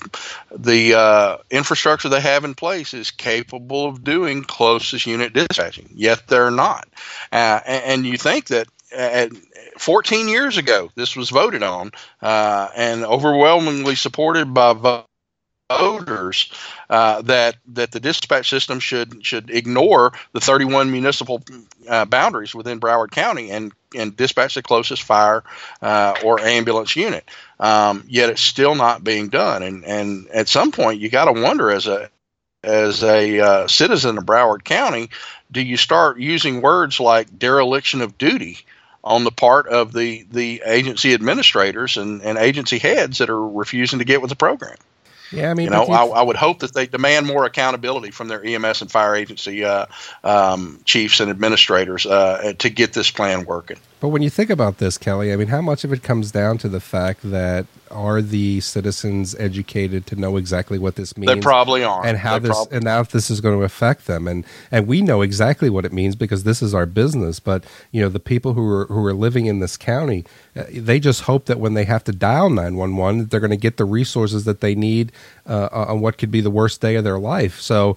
the 0.50 0.94
uh, 0.94 1.36
infrastructure 1.50 2.08
they 2.08 2.20
have 2.20 2.44
in 2.44 2.54
place 2.54 2.94
is 2.94 3.10
capable 3.10 3.86
of 3.86 4.04
doing 4.04 4.42
closest 4.42 5.06
unit 5.06 5.32
dispatching, 5.32 5.90
yet 5.94 6.26
they're 6.26 6.50
not. 6.50 6.88
Uh, 7.32 7.60
and, 7.66 7.84
and, 7.84 8.06
you 8.06 8.16
think 8.16 8.46
that 8.46 8.68
uh, 8.96 9.28
14 9.80 10.28
years 10.28 10.58
ago, 10.58 10.90
this 10.94 11.16
was 11.16 11.30
voted 11.30 11.62
on 11.62 11.90
uh, 12.20 12.68
and 12.76 13.02
overwhelmingly 13.02 13.94
supported 13.94 14.52
by 14.52 15.04
voters 15.70 16.52
uh, 16.90 17.22
that 17.22 17.56
that 17.68 17.90
the 17.90 18.00
dispatch 18.00 18.50
system 18.50 18.78
should 18.78 19.24
should 19.24 19.48
ignore 19.48 20.12
the 20.32 20.40
31 20.40 20.90
municipal 20.90 21.42
uh, 21.88 22.04
boundaries 22.04 22.54
within 22.54 22.78
Broward 22.78 23.10
County 23.10 23.50
and 23.50 23.72
and 23.96 24.14
dispatch 24.14 24.54
the 24.54 24.62
closest 24.62 25.02
fire 25.02 25.44
uh, 25.80 26.14
or 26.24 26.40
ambulance 26.40 26.94
unit. 26.94 27.24
Um, 27.58 28.04
yet 28.06 28.28
it's 28.28 28.42
still 28.42 28.74
not 28.74 29.02
being 29.02 29.28
done, 29.28 29.62
and 29.62 29.84
and 29.86 30.28
at 30.28 30.48
some 30.48 30.72
point 30.72 31.00
you 31.00 31.08
got 31.08 31.24
to 31.24 31.40
wonder 31.40 31.70
as 31.70 31.86
a 31.86 32.10
as 32.62 33.02
a 33.02 33.40
uh, 33.40 33.66
citizen 33.66 34.18
of 34.18 34.26
Broward 34.26 34.62
County, 34.62 35.08
do 35.50 35.62
you 35.62 35.78
start 35.78 36.18
using 36.18 36.60
words 36.60 37.00
like 37.00 37.38
dereliction 37.38 38.02
of 38.02 38.18
duty? 38.18 38.58
On 39.02 39.24
the 39.24 39.30
part 39.30 39.66
of 39.68 39.92
the, 39.92 40.26
the 40.30 40.62
agency 40.64 41.14
administrators 41.14 41.96
and, 41.96 42.22
and 42.22 42.38
agency 42.38 42.78
heads 42.78 43.18
that 43.18 43.30
are 43.30 43.48
refusing 43.48 43.98
to 43.98 44.04
get 44.04 44.20
with 44.20 44.30
the 44.30 44.36
program. 44.36 44.76
Yeah, 45.32 45.50
I 45.50 45.54
mean, 45.54 45.66
you 45.66 45.70
know, 45.70 45.84
I, 45.84 46.04
I, 46.06 46.22
would 46.22 46.36
hope 46.36 46.60
that 46.60 46.74
they 46.74 46.86
demand 46.86 47.26
more 47.26 47.44
accountability 47.44 48.10
from 48.10 48.26
their 48.26 48.44
EMS 48.44 48.82
and 48.82 48.90
fire 48.90 49.14
agency 49.14 49.64
uh, 49.64 49.86
um, 50.24 50.80
chiefs 50.84 51.20
and 51.20 51.30
administrators 51.30 52.04
uh, 52.04 52.54
to 52.58 52.68
get 52.68 52.92
this 52.92 53.12
plan 53.12 53.44
working. 53.44 53.78
But 54.00 54.08
when 54.08 54.22
you 54.22 54.30
think 54.30 54.48
about 54.48 54.78
this, 54.78 54.96
Kelly, 54.96 55.30
I 55.32 55.36
mean, 55.36 55.48
how 55.48 55.60
much 55.60 55.84
of 55.84 55.92
it 55.92 56.02
comes 56.02 56.32
down 56.32 56.56
to 56.58 56.68
the 56.68 56.80
fact 56.80 57.20
that 57.22 57.66
are 57.90 58.22
the 58.22 58.60
citizens 58.60 59.34
educated 59.34 60.06
to 60.06 60.16
know 60.16 60.36
exactly 60.36 60.78
what 60.78 60.96
this 60.96 61.16
means? 61.18 61.32
They 61.32 61.40
probably 61.40 61.84
are, 61.84 62.04
and 62.04 62.16
how 62.16 62.38
they 62.38 62.48
this 62.48 62.56
prob- 62.56 62.72
and 62.72 62.84
how 62.86 63.02
this 63.02 63.30
is 63.30 63.40
going 63.42 63.58
to 63.58 63.64
affect 63.64 64.06
them, 64.06 64.26
and 64.26 64.46
and 64.70 64.86
we 64.86 65.02
know 65.02 65.20
exactly 65.20 65.68
what 65.68 65.84
it 65.84 65.92
means 65.92 66.16
because 66.16 66.44
this 66.44 66.62
is 66.62 66.72
our 66.74 66.86
business. 66.86 67.40
But 67.40 67.64
you 67.92 68.00
know, 68.00 68.08
the 68.08 68.20
people 68.20 68.54
who 68.54 68.66
are 68.70 68.86
who 68.86 69.04
are 69.04 69.12
living 69.12 69.46
in 69.46 69.60
this 69.60 69.76
county, 69.76 70.24
uh, 70.56 70.64
they 70.72 70.98
just 70.98 71.22
hope 71.22 71.44
that 71.46 71.60
when 71.60 71.74
they 71.74 71.84
have 71.84 72.02
to 72.04 72.12
dial 72.12 72.48
nine 72.48 72.76
one 72.76 72.96
one, 72.96 73.26
they're 73.26 73.40
going 73.40 73.50
to 73.50 73.56
get 73.56 73.76
the 73.76 73.84
resources 73.84 74.44
that 74.44 74.60
they 74.60 74.74
need 74.74 75.12
uh, 75.46 75.68
on 75.72 76.00
what 76.00 76.16
could 76.16 76.30
be 76.30 76.40
the 76.40 76.50
worst 76.50 76.80
day 76.80 76.94
of 76.94 77.04
their 77.04 77.18
life. 77.18 77.60
So 77.60 77.96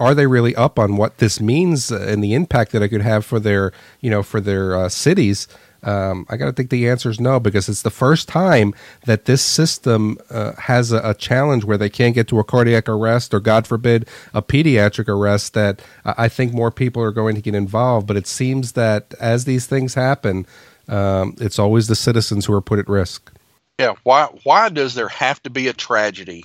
are 0.00 0.14
they 0.14 0.26
really 0.26 0.56
up 0.56 0.78
on 0.78 0.96
what 0.96 1.18
this 1.18 1.40
means 1.40 1.92
and 1.92 2.24
the 2.24 2.34
impact 2.34 2.72
that 2.72 2.82
it 2.82 2.88
could 2.88 3.02
have 3.02 3.24
for 3.24 3.38
their 3.38 3.72
you 4.00 4.10
know 4.10 4.22
for 4.22 4.40
their 4.40 4.74
uh, 4.74 4.88
cities? 4.88 5.46
Um, 5.82 6.26
I 6.28 6.36
got 6.36 6.46
to 6.46 6.52
think 6.52 6.70
the 6.70 6.88
answer 6.88 7.08
is 7.08 7.20
no 7.20 7.40
because 7.40 7.68
it's 7.68 7.82
the 7.82 7.90
first 7.90 8.28
time 8.28 8.74
that 9.06 9.24
this 9.24 9.42
system 9.42 10.18
uh, 10.28 10.52
has 10.52 10.92
a, 10.92 11.00
a, 11.02 11.14
challenge 11.14 11.64
where 11.64 11.78
they 11.78 11.88
can't 11.88 12.14
get 12.14 12.28
to 12.28 12.38
a 12.38 12.44
cardiac 12.44 12.86
arrest 12.86 13.32
or, 13.32 13.40
God 13.40 13.66
forbid, 13.66 14.06
a 14.34 14.42
pediatric 14.42 15.08
arrest. 15.08 15.54
That 15.54 15.80
I 16.04 16.28
think 16.28 16.52
more 16.52 16.70
people 16.70 17.02
are 17.02 17.12
going 17.12 17.34
to 17.34 17.40
get 17.40 17.54
involved. 17.54 18.06
But 18.06 18.18
it 18.18 18.26
seems 18.26 18.72
that 18.72 19.14
as 19.20 19.46
these 19.46 19.66
things 19.66 19.94
happen, 19.94 20.46
um, 20.88 21.34
it's 21.40 21.58
always 21.58 21.86
the 21.86 21.96
citizens 21.96 22.44
who 22.44 22.52
are 22.52 22.60
put 22.60 22.78
at 22.78 22.88
risk. 22.88 23.32
Yeah. 23.78 23.94
Why? 24.02 24.26
Why 24.44 24.68
does 24.68 24.94
there 24.94 25.08
have 25.08 25.42
to 25.44 25.50
be 25.50 25.68
a 25.68 25.72
tragedy 25.72 26.44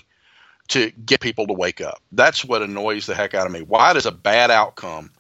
to 0.70 0.92
get 0.92 1.20
people 1.20 1.48
to 1.48 1.54
wake 1.54 1.82
up. 1.82 2.02
That's 2.12 2.44
what 2.44 2.62
annoys 2.62 3.06
the 3.06 3.16
heck 3.16 3.34
out 3.34 3.46
of 3.46 3.52
me. 3.52 3.62
Why 3.62 3.94
does 3.94 4.06
a 4.06 4.12
bad 4.12 4.52
outcome 4.52 5.12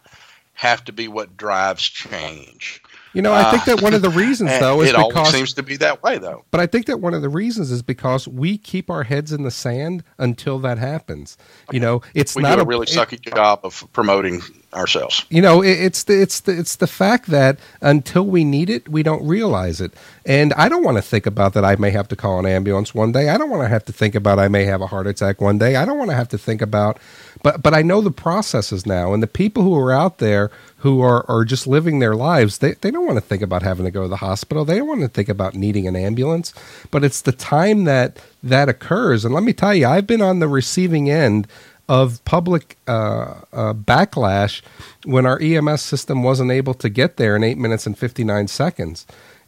have 0.54 0.84
to 0.86 0.94
be 0.94 1.08
what 1.08 1.38
drives 1.38 1.84
change? 1.84 2.82
You 3.16 3.22
know, 3.22 3.34
I 3.34 3.50
think 3.50 3.64
that 3.66 3.82
one 3.82 3.94
of 3.94 4.02
the 4.02 4.10
reasons, 4.10 4.52
uh, 4.52 4.60
though, 4.62 4.82
is 4.82 4.90
it 4.90 4.96
because 4.96 5.16
always 5.16 5.32
seems 5.32 5.54
to 5.54 5.64
be 5.64 5.78
that 5.78 6.04
way, 6.04 6.18
though. 6.18 6.44
But 6.52 6.60
I 6.60 6.68
think 6.68 6.86
that 6.88 7.00
one 7.00 7.14
of 7.14 7.22
the 7.22 7.30
reasons 7.30 7.72
is 7.72 7.82
because 7.82 8.28
we 8.28 8.58
keep 8.58 8.90
our 8.90 9.04
heads 9.04 9.32
in 9.32 9.44
the 9.44 9.52
sand 9.52 10.04
until 10.18 10.60
that 10.60 10.78
happens. 10.78 11.38
You 11.72 11.80
know, 11.80 12.02
it's 12.14 12.36
we 12.36 12.44
not 12.44 12.60
a, 12.60 12.64
a 12.64 12.66
really 12.66 12.86
sucky 12.86 13.14
it, 13.14 13.34
job 13.34 13.62
of 13.64 13.88
promoting 13.94 14.42
ourselves. 14.74 15.26
You 15.30 15.42
know, 15.42 15.62
it, 15.62 15.72
it's 15.72 16.04
the 16.04 16.22
it's 16.22 16.42
the 16.42 16.58
it's 16.58 16.76
the 16.76 16.88
fact 16.88 17.28
that 17.28 17.58
until 17.82 18.26
we 18.26 18.44
need 18.44 18.70
it, 18.70 18.90
we 18.90 19.02
don't 19.02 19.26
realize 19.26 19.80
it. 19.80 19.94
And 20.26 20.54
I 20.54 20.68
don't 20.68 20.84
want 20.84 20.98
to 20.98 21.02
think 21.02 21.26
about 21.26 21.54
that. 21.54 21.64
I 21.64 21.76
may 21.78 21.92
have 21.92 22.08
to 22.10 22.16
call 22.16 22.40
an 22.40 22.46
ambulance 22.46 22.94
one 22.94 23.12
day. 23.12 23.30
I 23.30 23.38
don't 23.38 23.50
want 23.50 23.64
to 23.64 23.70
have 23.70 23.86
to 23.86 23.94
think 23.94 24.16
about 24.16 24.40
I 24.40 24.50
may 24.50 24.66
have 24.66 24.82
a 24.82 24.88
heart 24.88 25.08
attack 25.08 25.40
one 25.40 25.58
day. 25.58 25.78
I 25.78 25.86
don't 25.86 25.98
want 25.98 26.10
to 26.10 26.16
have 26.16 26.30
to 26.30 26.38
think 26.38 26.62
about 26.62 27.00
but 27.46 27.62
but 27.62 27.76
I 27.76 27.84
know 27.84 28.02
the 28.02 28.10
processes 28.10 28.88
now, 28.88 29.14
and 29.14 29.22
the 29.22 29.28
people 29.28 29.62
who 29.62 29.78
are 29.78 29.92
out 29.92 30.18
there 30.18 30.50
who 30.78 31.02
are, 31.02 31.24
are 31.30 31.46
just 31.46 31.68
living 31.68 32.00
their 32.00 32.16
lives, 32.16 32.58
they, 32.58 32.74
they 32.74 32.90
don't 32.90 33.06
want 33.06 33.18
to 33.18 33.22
think 33.22 33.44
about 33.44 33.62
having 33.62 33.86
to 33.86 33.92
go 33.92 34.02
to 34.02 34.08
the 34.08 34.16
hospital. 34.16 34.66
They 34.66 34.80
don't 34.80 34.88
want 34.88 35.02
to 35.02 35.08
think 35.08 35.30
about 35.30 35.54
needing 35.54 35.88
an 35.88 35.96
ambulance. 35.96 36.56
But 36.90 37.04
it's 37.04 37.22
the 37.22 37.32
time 37.32 37.84
that 37.84 38.20
that 38.42 38.68
occurs. 38.68 39.26
And 39.26 39.36
let 39.36 39.44
me 39.44 39.54
tell 39.54 39.76
you, 39.76 39.86
I've 39.86 40.08
been 40.08 40.24
on 40.24 40.40
the 40.40 40.48
receiving 40.48 41.08
end 41.08 41.48
of 41.88 42.26
public 42.26 42.78
uh, 42.88 43.42
uh, 43.54 43.74
backlash 43.76 44.64
when 45.04 45.28
our 45.28 45.40
EMS 45.40 45.84
system 45.84 46.24
wasn't 46.24 46.50
able 46.50 46.74
to 46.74 46.90
get 46.90 47.18
there 47.18 47.36
in 47.36 47.44
eight 47.44 47.60
minutes 47.60 47.86
and 47.86 47.96
59 47.96 48.48
seconds 48.48 49.06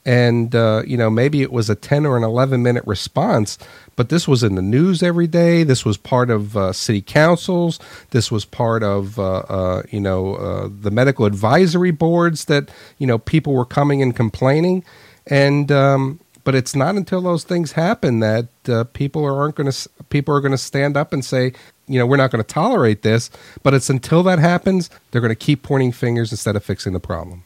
and 0.08 0.56
uh, 0.56 0.82
you 0.88 0.98
know 0.98 1.10
maybe 1.10 1.42
it 1.42 1.52
was 1.52 1.70
a 1.70 1.76
10 1.76 2.06
or 2.06 2.18
an 2.18 2.24
11 2.24 2.64
minute 2.64 2.84
response 2.88 3.60
but 3.98 4.10
this 4.10 4.28
was 4.28 4.44
in 4.44 4.56
the 4.56 4.62
news 4.62 5.04
every 5.04 5.28
day. 5.28 5.64
This 5.64 5.84
was 5.84 5.98
part 5.98 6.30
of 6.30 6.56
uh, 6.56 6.72
city 6.72 7.02
councils. 7.02 7.80
This 8.12 8.32
was 8.32 8.46
part 8.46 8.84
of 8.84 9.20
uh, 9.20 9.40
uh 9.40 9.84
you 9.92 10.00
know 10.00 10.36
uh, 10.36 10.70
the 10.72 10.92
medical 10.92 11.26
advisory 11.26 11.92
boards 11.92 12.46
that 12.46 12.70
you 13.00 13.08
know 13.08 13.18
people 13.18 13.52
were 13.54 13.66
coming 13.66 14.02
and 14.02 14.16
complaining. 14.16 14.86
And 15.26 15.70
um, 15.72 16.22
but 16.46 16.56
it's 16.56 16.76
not 16.76 16.96
until 16.96 17.20
those 17.20 17.44
things 17.44 17.74
happen 17.74 18.22
that 18.22 18.48
people 18.94 19.26
aren't 19.26 19.56
going 19.56 19.70
to 19.70 19.90
people 20.10 20.34
are 20.34 20.40
going 20.42 20.54
to 20.54 20.58
stand 20.58 20.96
up 20.96 21.12
and 21.12 21.26
say 21.26 21.52
you 21.88 22.00
know 22.00 22.06
we're 22.06 22.18
not 22.18 22.32
going 22.32 22.44
to 22.44 22.48
tolerate 22.48 23.02
this. 23.02 23.30
But 23.64 23.74
it's 23.74 23.90
until 23.90 24.24
that 24.24 24.40
happens 24.40 24.90
they're 25.12 25.22
going 25.22 25.30
to 25.30 25.36
keep 25.36 25.64
pointing 25.64 25.92
fingers 25.92 26.32
instead 26.32 26.56
of 26.56 26.64
fixing 26.64 26.94
the 26.94 27.00
problem. 27.00 27.44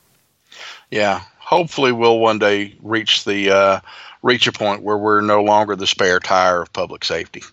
Yeah 0.90 1.24
hopefully 1.52 1.92
we'll 1.92 2.20
one 2.20 2.40
day 2.40 2.74
reach 2.82 3.26
the 3.26 3.52
uh, 3.52 3.80
reach 4.24 4.48
a 4.48 4.52
point 4.52 4.82
where 4.82 4.98
we're 4.98 5.22
no 5.22 5.44
longer 5.44 5.76
the 5.76 5.86
spare 5.86 6.20
tire 6.20 6.62
of 6.62 6.74
public 6.74 7.04
safety. 7.04 7.44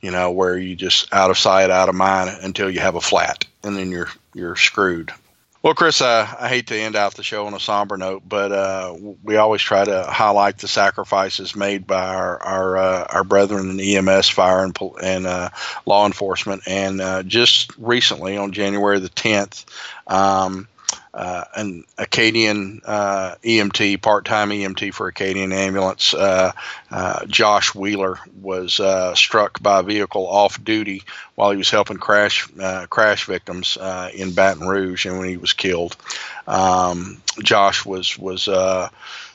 You 0.00 0.12
know, 0.12 0.30
where 0.30 0.56
you 0.56 0.76
just 0.76 1.12
out 1.12 1.30
of 1.30 1.38
sight, 1.38 1.70
out 1.70 1.88
of 1.88 1.94
mind 1.96 2.30
until 2.42 2.70
you 2.70 2.78
have 2.78 2.94
a 2.94 3.00
flat, 3.00 3.44
and 3.64 3.76
then 3.76 3.90
you're 3.90 4.10
you're 4.32 4.54
screwed. 4.54 5.12
Well, 5.60 5.74
Chris, 5.74 6.00
uh, 6.00 6.24
I 6.38 6.48
hate 6.48 6.68
to 6.68 6.78
end 6.78 6.94
out 6.94 7.14
the 7.14 7.24
show 7.24 7.48
on 7.48 7.52
a 7.52 7.58
somber 7.58 7.96
note, 7.96 8.22
but 8.28 8.52
uh, 8.52 8.96
we 9.24 9.38
always 9.38 9.60
try 9.60 9.84
to 9.84 10.04
highlight 10.04 10.58
the 10.58 10.68
sacrifices 10.68 11.56
made 11.56 11.84
by 11.84 12.14
our 12.14 12.40
our, 12.40 12.76
uh, 12.76 13.06
our 13.10 13.24
brethren 13.24 13.70
in 13.70 13.80
EMS, 13.80 14.28
fire, 14.28 14.62
and, 14.62 14.78
and 15.02 15.26
uh, 15.26 15.50
law 15.84 16.06
enforcement. 16.06 16.62
And 16.68 17.00
uh, 17.00 17.24
just 17.24 17.76
recently, 17.76 18.36
on 18.36 18.52
January 18.52 19.00
the 19.00 19.08
10th, 19.08 19.64
um, 20.06 20.68
uh, 21.18 21.44
an 21.56 21.84
Acadian 21.98 22.80
uh, 22.84 23.34
EMT, 23.42 24.00
part-time 24.00 24.50
EMT 24.50 24.94
for 24.94 25.08
Acadian 25.08 25.52
Ambulance, 25.52 26.14
uh, 26.14 26.52
uh 26.92 27.26
Josh 27.26 27.74
Wheeler, 27.74 28.20
was 28.40 28.78
uh, 28.78 29.16
struck 29.16 29.60
by 29.60 29.80
a 29.80 29.82
vehicle 29.82 30.28
off 30.28 30.62
duty 30.62 31.02
while 31.34 31.50
he 31.50 31.56
was 31.56 31.70
helping 31.70 31.96
crash 31.96 32.48
uh, 32.60 32.86
crash 32.86 33.26
victims 33.26 33.76
in 34.14 34.32
Baton 34.32 34.68
Rouge, 34.68 35.06
and 35.06 35.18
when 35.18 35.28
he 35.28 35.36
was 35.36 35.52
killed, 35.54 35.96
um, 36.46 37.20
Josh 37.42 37.84
was 37.84 38.16
was 38.16 38.46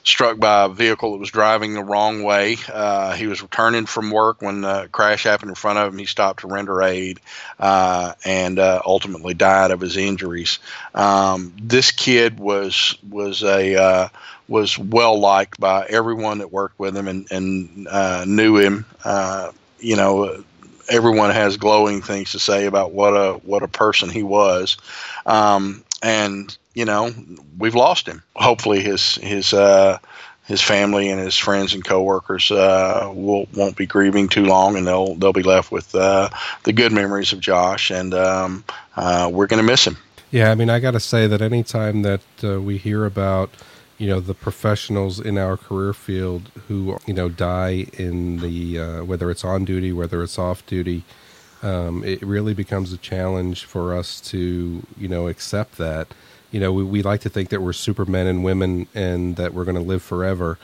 struck 0.03 0.37
by 0.37 0.65
a 0.65 0.69
vehicle 0.69 1.13
that 1.13 1.17
was 1.17 1.31
driving 1.31 1.73
the 1.73 1.83
wrong 1.83 2.23
way. 2.23 2.57
Uh, 2.71 3.13
he 3.13 3.27
was 3.27 3.41
returning 3.41 3.85
from 3.85 4.11
work 4.11 4.41
when 4.41 4.61
the 4.61 4.89
crash 4.91 5.23
happened 5.23 5.49
in 5.49 5.55
front 5.55 5.79
of 5.79 5.93
him. 5.93 5.97
He 5.97 6.05
stopped 6.05 6.41
to 6.41 6.47
render 6.47 6.81
aid 6.81 7.21
uh, 7.59 8.13
and 8.25 8.59
uh, 8.59 8.81
ultimately 8.85 9.33
died 9.33 9.71
of 9.71 9.79
his 9.79 9.95
injuries. 9.95 10.59
Um, 10.93 11.53
this 11.61 11.91
kid 11.91 12.37
was 12.37 12.97
was 13.09 13.43
a 13.43 13.81
uh, 13.81 14.09
was 14.47 14.77
well 14.77 15.19
liked 15.19 15.59
by 15.59 15.85
everyone 15.85 16.39
that 16.39 16.51
worked 16.51 16.77
with 16.79 16.95
him 16.95 17.07
and, 17.07 17.31
and 17.31 17.87
uh, 17.87 18.25
knew 18.27 18.57
him. 18.57 18.85
Uh, 19.05 19.51
you 19.79 19.95
know, 19.95 20.43
everyone 20.89 21.29
has 21.29 21.57
glowing 21.57 22.01
things 22.01 22.33
to 22.33 22.39
say 22.39 22.65
about 22.65 22.91
what 22.91 23.11
a 23.11 23.33
what 23.45 23.63
a 23.63 23.67
person 23.69 24.09
he 24.09 24.23
was. 24.23 24.77
Um, 25.25 25.83
and 26.01 26.55
you 26.73 26.85
know, 26.85 27.13
we've 27.57 27.75
lost 27.75 28.07
him. 28.07 28.23
Hopefully, 28.35 28.81
his 28.81 29.15
his 29.15 29.53
uh, 29.53 29.99
his 30.45 30.61
family 30.61 31.09
and 31.09 31.19
his 31.19 31.37
friends 31.37 31.73
and 31.73 31.83
coworkers 31.83 32.51
uh, 32.51 33.11
will 33.13 33.47
won't 33.53 33.77
be 33.77 33.85
grieving 33.85 34.27
too 34.27 34.45
long, 34.45 34.75
and 34.75 34.85
they'll 34.85 35.15
they'll 35.15 35.33
be 35.33 35.43
left 35.43 35.71
with 35.71 35.93
uh, 35.95 36.29
the 36.63 36.73
good 36.73 36.91
memories 36.91 37.31
of 37.31 37.39
Josh, 37.39 37.91
and 37.91 38.13
um, 38.13 38.63
uh, 38.95 39.29
we're 39.31 39.47
going 39.47 39.61
to 39.61 39.71
miss 39.71 39.85
him. 39.85 39.97
Yeah, 40.31 40.51
I 40.51 40.55
mean, 40.55 40.69
I 40.69 40.79
got 40.79 40.91
to 40.91 40.99
say 40.99 41.27
that 41.27 41.41
anytime 41.41 42.01
that 42.01 42.21
uh, 42.43 42.59
we 42.59 42.77
hear 42.77 43.05
about 43.05 43.51
you 43.97 44.07
know 44.07 44.19
the 44.19 44.33
professionals 44.33 45.19
in 45.19 45.37
our 45.37 45.55
career 45.55 45.93
field 45.93 46.49
who 46.67 46.97
you 47.05 47.13
know 47.13 47.29
die 47.29 47.87
in 47.93 48.39
the 48.39 48.79
uh, 48.79 49.03
whether 49.03 49.29
it's 49.31 49.45
on 49.45 49.63
duty, 49.63 49.93
whether 49.93 50.23
it's 50.23 50.39
off 50.39 50.65
duty. 50.65 51.03
Um, 51.61 52.03
it 52.03 52.21
really 52.21 52.53
becomes 52.53 52.91
a 52.91 52.97
challenge 52.97 53.63
for 53.63 53.95
us 53.95 54.19
to, 54.19 54.85
you 54.97 55.07
know, 55.07 55.29
accept 55.29 55.77
that 55.77 56.09
you 56.53 56.59
know, 56.59 56.71
we, 56.71 56.83
we 56.83 57.01
like 57.01 57.19
to 57.21 57.29
think 57.29 57.49
that 57.49 57.61
we're 57.61 57.73
supermen 57.73 58.27
and 58.27 58.43
women 58.43 58.87
and 58.93 59.35
that 59.37 59.53
we're 59.53 59.65
going 59.65 59.75
to 59.75 59.81
live 59.81 60.03
forever. 60.03 60.59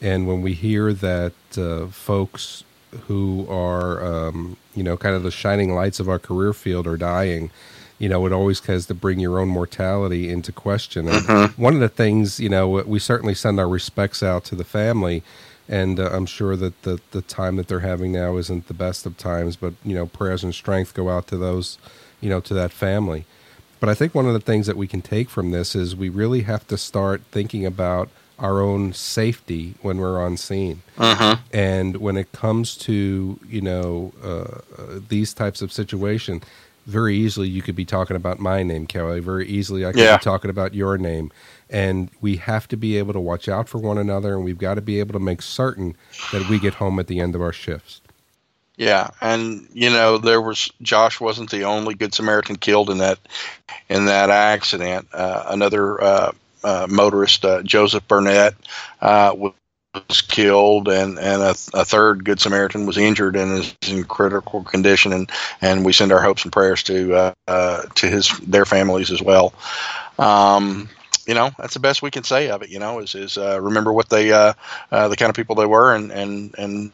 And 0.00 0.28
when 0.28 0.42
we 0.42 0.52
hear 0.52 0.92
that 0.92 1.32
uh, 1.58 1.88
folks 1.88 2.62
who 3.08 3.44
are, 3.50 4.04
um, 4.04 4.56
you 4.76 4.84
know, 4.84 4.96
kind 4.96 5.16
of 5.16 5.24
the 5.24 5.32
shining 5.32 5.74
lights 5.74 5.98
of 5.98 6.08
our 6.08 6.20
career 6.20 6.52
field 6.52 6.86
are 6.86 6.96
dying, 6.96 7.50
you 7.98 8.08
know, 8.08 8.24
it 8.26 8.32
always 8.32 8.60
has 8.66 8.86
to 8.86 8.94
bring 8.94 9.18
your 9.18 9.40
own 9.40 9.48
mortality 9.48 10.30
into 10.30 10.52
question. 10.52 11.08
And 11.08 11.26
mm-hmm. 11.26 11.60
one 11.60 11.74
of 11.74 11.80
the 11.80 11.88
things, 11.88 12.38
you 12.38 12.48
know, 12.48 12.68
we 12.68 13.00
certainly 13.00 13.34
send 13.34 13.58
our 13.58 13.68
respects 13.68 14.22
out 14.22 14.44
to 14.44 14.54
the 14.54 14.64
family. 14.64 15.24
And 15.68 15.98
uh, 15.98 16.10
I'm 16.12 16.26
sure 16.26 16.54
that 16.54 16.82
the, 16.82 17.00
the 17.10 17.22
time 17.22 17.56
that 17.56 17.66
they're 17.66 17.80
having 17.80 18.12
now 18.12 18.36
isn't 18.36 18.68
the 18.68 18.74
best 18.74 19.04
of 19.04 19.16
times, 19.16 19.56
but, 19.56 19.74
you 19.84 19.94
know, 19.94 20.06
prayers 20.06 20.44
and 20.44 20.54
strength 20.54 20.94
go 20.94 21.08
out 21.08 21.26
to 21.28 21.36
those, 21.36 21.78
you 22.20 22.28
know, 22.28 22.40
to 22.40 22.54
that 22.54 22.70
family. 22.70 23.24
But 23.84 23.90
I 23.90 23.94
think 23.94 24.14
one 24.14 24.24
of 24.24 24.32
the 24.32 24.40
things 24.40 24.66
that 24.66 24.78
we 24.78 24.86
can 24.86 25.02
take 25.02 25.28
from 25.28 25.50
this 25.50 25.76
is 25.76 25.94
we 25.94 26.08
really 26.08 26.40
have 26.44 26.66
to 26.68 26.78
start 26.78 27.20
thinking 27.30 27.66
about 27.66 28.08
our 28.38 28.62
own 28.62 28.94
safety 28.94 29.74
when 29.82 29.98
we're 29.98 30.18
on 30.18 30.38
scene. 30.38 30.80
Uh-huh. 30.96 31.36
And 31.52 31.98
when 31.98 32.16
it 32.16 32.32
comes 32.32 32.78
to, 32.78 33.38
you 33.46 33.60
know, 33.60 34.14
uh, 34.22 35.00
these 35.10 35.34
types 35.34 35.60
of 35.60 35.70
situations, 35.70 36.44
very 36.86 37.14
easily 37.14 37.46
you 37.46 37.60
could 37.60 37.76
be 37.76 37.84
talking 37.84 38.16
about 38.16 38.38
my 38.38 38.62
name, 38.62 38.86
Kelly. 38.86 39.20
Very 39.20 39.46
easily 39.46 39.84
I 39.84 39.92
could 39.92 40.00
yeah. 40.00 40.16
be 40.16 40.24
talking 40.24 40.48
about 40.48 40.72
your 40.72 40.96
name. 40.96 41.30
And 41.68 42.08
we 42.22 42.36
have 42.36 42.66
to 42.68 42.78
be 42.78 42.96
able 42.96 43.12
to 43.12 43.20
watch 43.20 43.50
out 43.50 43.68
for 43.68 43.76
one 43.76 43.98
another, 43.98 44.34
and 44.34 44.44
we've 44.44 44.56
got 44.56 44.76
to 44.76 44.80
be 44.80 44.98
able 44.98 45.12
to 45.12 45.18
make 45.18 45.42
certain 45.42 45.94
that 46.32 46.48
we 46.48 46.58
get 46.58 46.72
home 46.72 46.98
at 46.98 47.06
the 47.06 47.20
end 47.20 47.34
of 47.34 47.42
our 47.42 47.52
shifts. 47.52 48.00
Yeah, 48.76 49.10
and 49.20 49.68
you 49.72 49.90
know 49.90 50.18
there 50.18 50.40
was 50.40 50.70
Josh 50.82 51.20
wasn't 51.20 51.50
the 51.50 51.64
only 51.64 51.94
Good 51.94 52.12
Samaritan 52.14 52.56
killed 52.56 52.90
in 52.90 52.98
that 52.98 53.18
in 53.88 54.06
that 54.06 54.30
accident. 54.30 55.08
Uh, 55.12 55.44
another 55.46 56.02
uh, 56.02 56.32
uh, 56.64 56.86
motorist, 56.90 57.44
uh, 57.44 57.62
Joseph 57.62 58.06
Burnett, 58.08 58.54
uh, 59.00 59.34
was 59.36 60.22
killed 60.22 60.88
and 60.88 61.18
and 61.18 61.42
a, 61.42 61.54
a, 61.72 61.84
third 61.84 62.24
good 62.24 62.40
samaritan 62.40 62.84
was 62.84 62.98
injured 62.98 63.36
and 63.36 63.58
is 63.58 63.76
in 63.88 64.02
critical 64.02 64.64
condition 64.64 65.12
and 65.12 65.30
and 65.60 65.84
we 65.84 65.92
send 65.92 66.10
our 66.10 66.20
hopes 66.20 66.42
and 66.42 66.52
prayers 66.52 66.82
to 66.82 67.14
uh, 67.14 67.34
uh, 67.46 67.82
to 67.94 68.08
his 68.08 68.28
their 68.40 68.64
families 68.64 69.12
as 69.12 69.22
well 69.22 69.54
um, 70.18 70.88
you 71.26 71.34
know 71.34 71.50
that's 71.58 71.74
the 71.74 71.80
best 71.80 72.02
we 72.02 72.10
can 72.10 72.24
say 72.24 72.50
of 72.50 72.62
it 72.62 72.70
you 72.70 72.80
know 72.80 72.98
is 72.98 73.14
is 73.14 73.38
uh, 73.38 73.60
remember 73.60 73.92
what 73.92 74.08
they 74.08 74.32
uh, 74.32 74.52
uh, 74.90 75.06
the 75.06 75.16
kind 75.16 75.30
of 75.30 75.36
people 75.36 75.54
they 75.54 75.66
were 75.66 75.94
and 75.94 76.10
and 76.10 76.54
and 76.58 76.92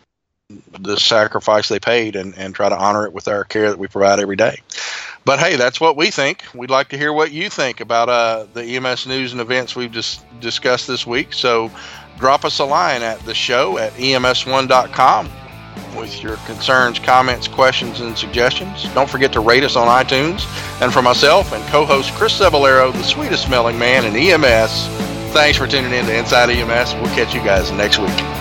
the 0.78 0.96
sacrifice 0.96 1.68
they 1.68 1.78
paid 1.80 2.16
and 2.16 2.34
and 2.36 2.54
try 2.54 2.68
to 2.68 2.76
honor 2.76 3.06
it 3.06 3.12
with 3.12 3.28
our 3.28 3.44
care 3.44 3.68
that 3.70 3.78
we 3.78 3.86
provide 3.86 4.20
every 4.20 4.36
day 4.36 4.60
but 5.24 5.38
hey, 5.38 5.56
that's 5.56 5.80
what 5.80 5.96
we 5.96 6.10
think. 6.10 6.42
We'd 6.54 6.70
like 6.70 6.88
to 6.88 6.98
hear 6.98 7.12
what 7.12 7.30
you 7.32 7.50
think 7.50 7.80
about 7.80 8.08
uh, 8.08 8.46
the 8.54 8.64
EMS 8.64 9.06
news 9.06 9.32
and 9.32 9.40
events 9.40 9.76
we've 9.76 9.92
just 9.92 10.24
discussed 10.40 10.86
this 10.86 11.06
week. 11.06 11.32
So 11.32 11.70
drop 12.18 12.44
us 12.44 12.58
a 12.58 12.64
line 12.64 13.02
at 13.02 13.20
the 13.20 13.34
show 13.34 13.78
at 13.78 13.92
ems1.com 13.92 15.30
with 15.96 16.22
your 16.22 16.36
concerns, 16.46 16.98
comments, 16.98 17.48
questions, 17.48 18.00
and 18.00 18.16
suggestions. 18.16 18.84
Don't 18.94 19.10
forget 19.10 19.32
to 19.34 19.40
rate 19.40 19.64
us 19.64 19.76
on 19.76 19.88
iTunes. 19.88 20.44
And 20.80 20.92
for 20.92 21.02
myself 21.02 21.52
and 21.52 21.62
co 21.68 21.84
host 21.84 22.12
Chris 22.14 22.38
Cebollero, 22.38 22.92
the 22.92 23.02
sweetest 23.02 23.44
smelling 23.44 23.78
man 23.78 24.04
in 24.04 24.16
EMS, 24.16 24.86
thanks 25.32 25.58
for 25.58 25.66
tuning 25.66 25.92
in 25.92 26.06
to 26.06 26.16
Inside 26.16 26.50
EMS. 26.50 26.94
We'll 26.94 27.14
catch 27.14 27.34
you 27.34 27.40
guys 27.40 27.70
next 27.72 27.98
week. 27.98 28.39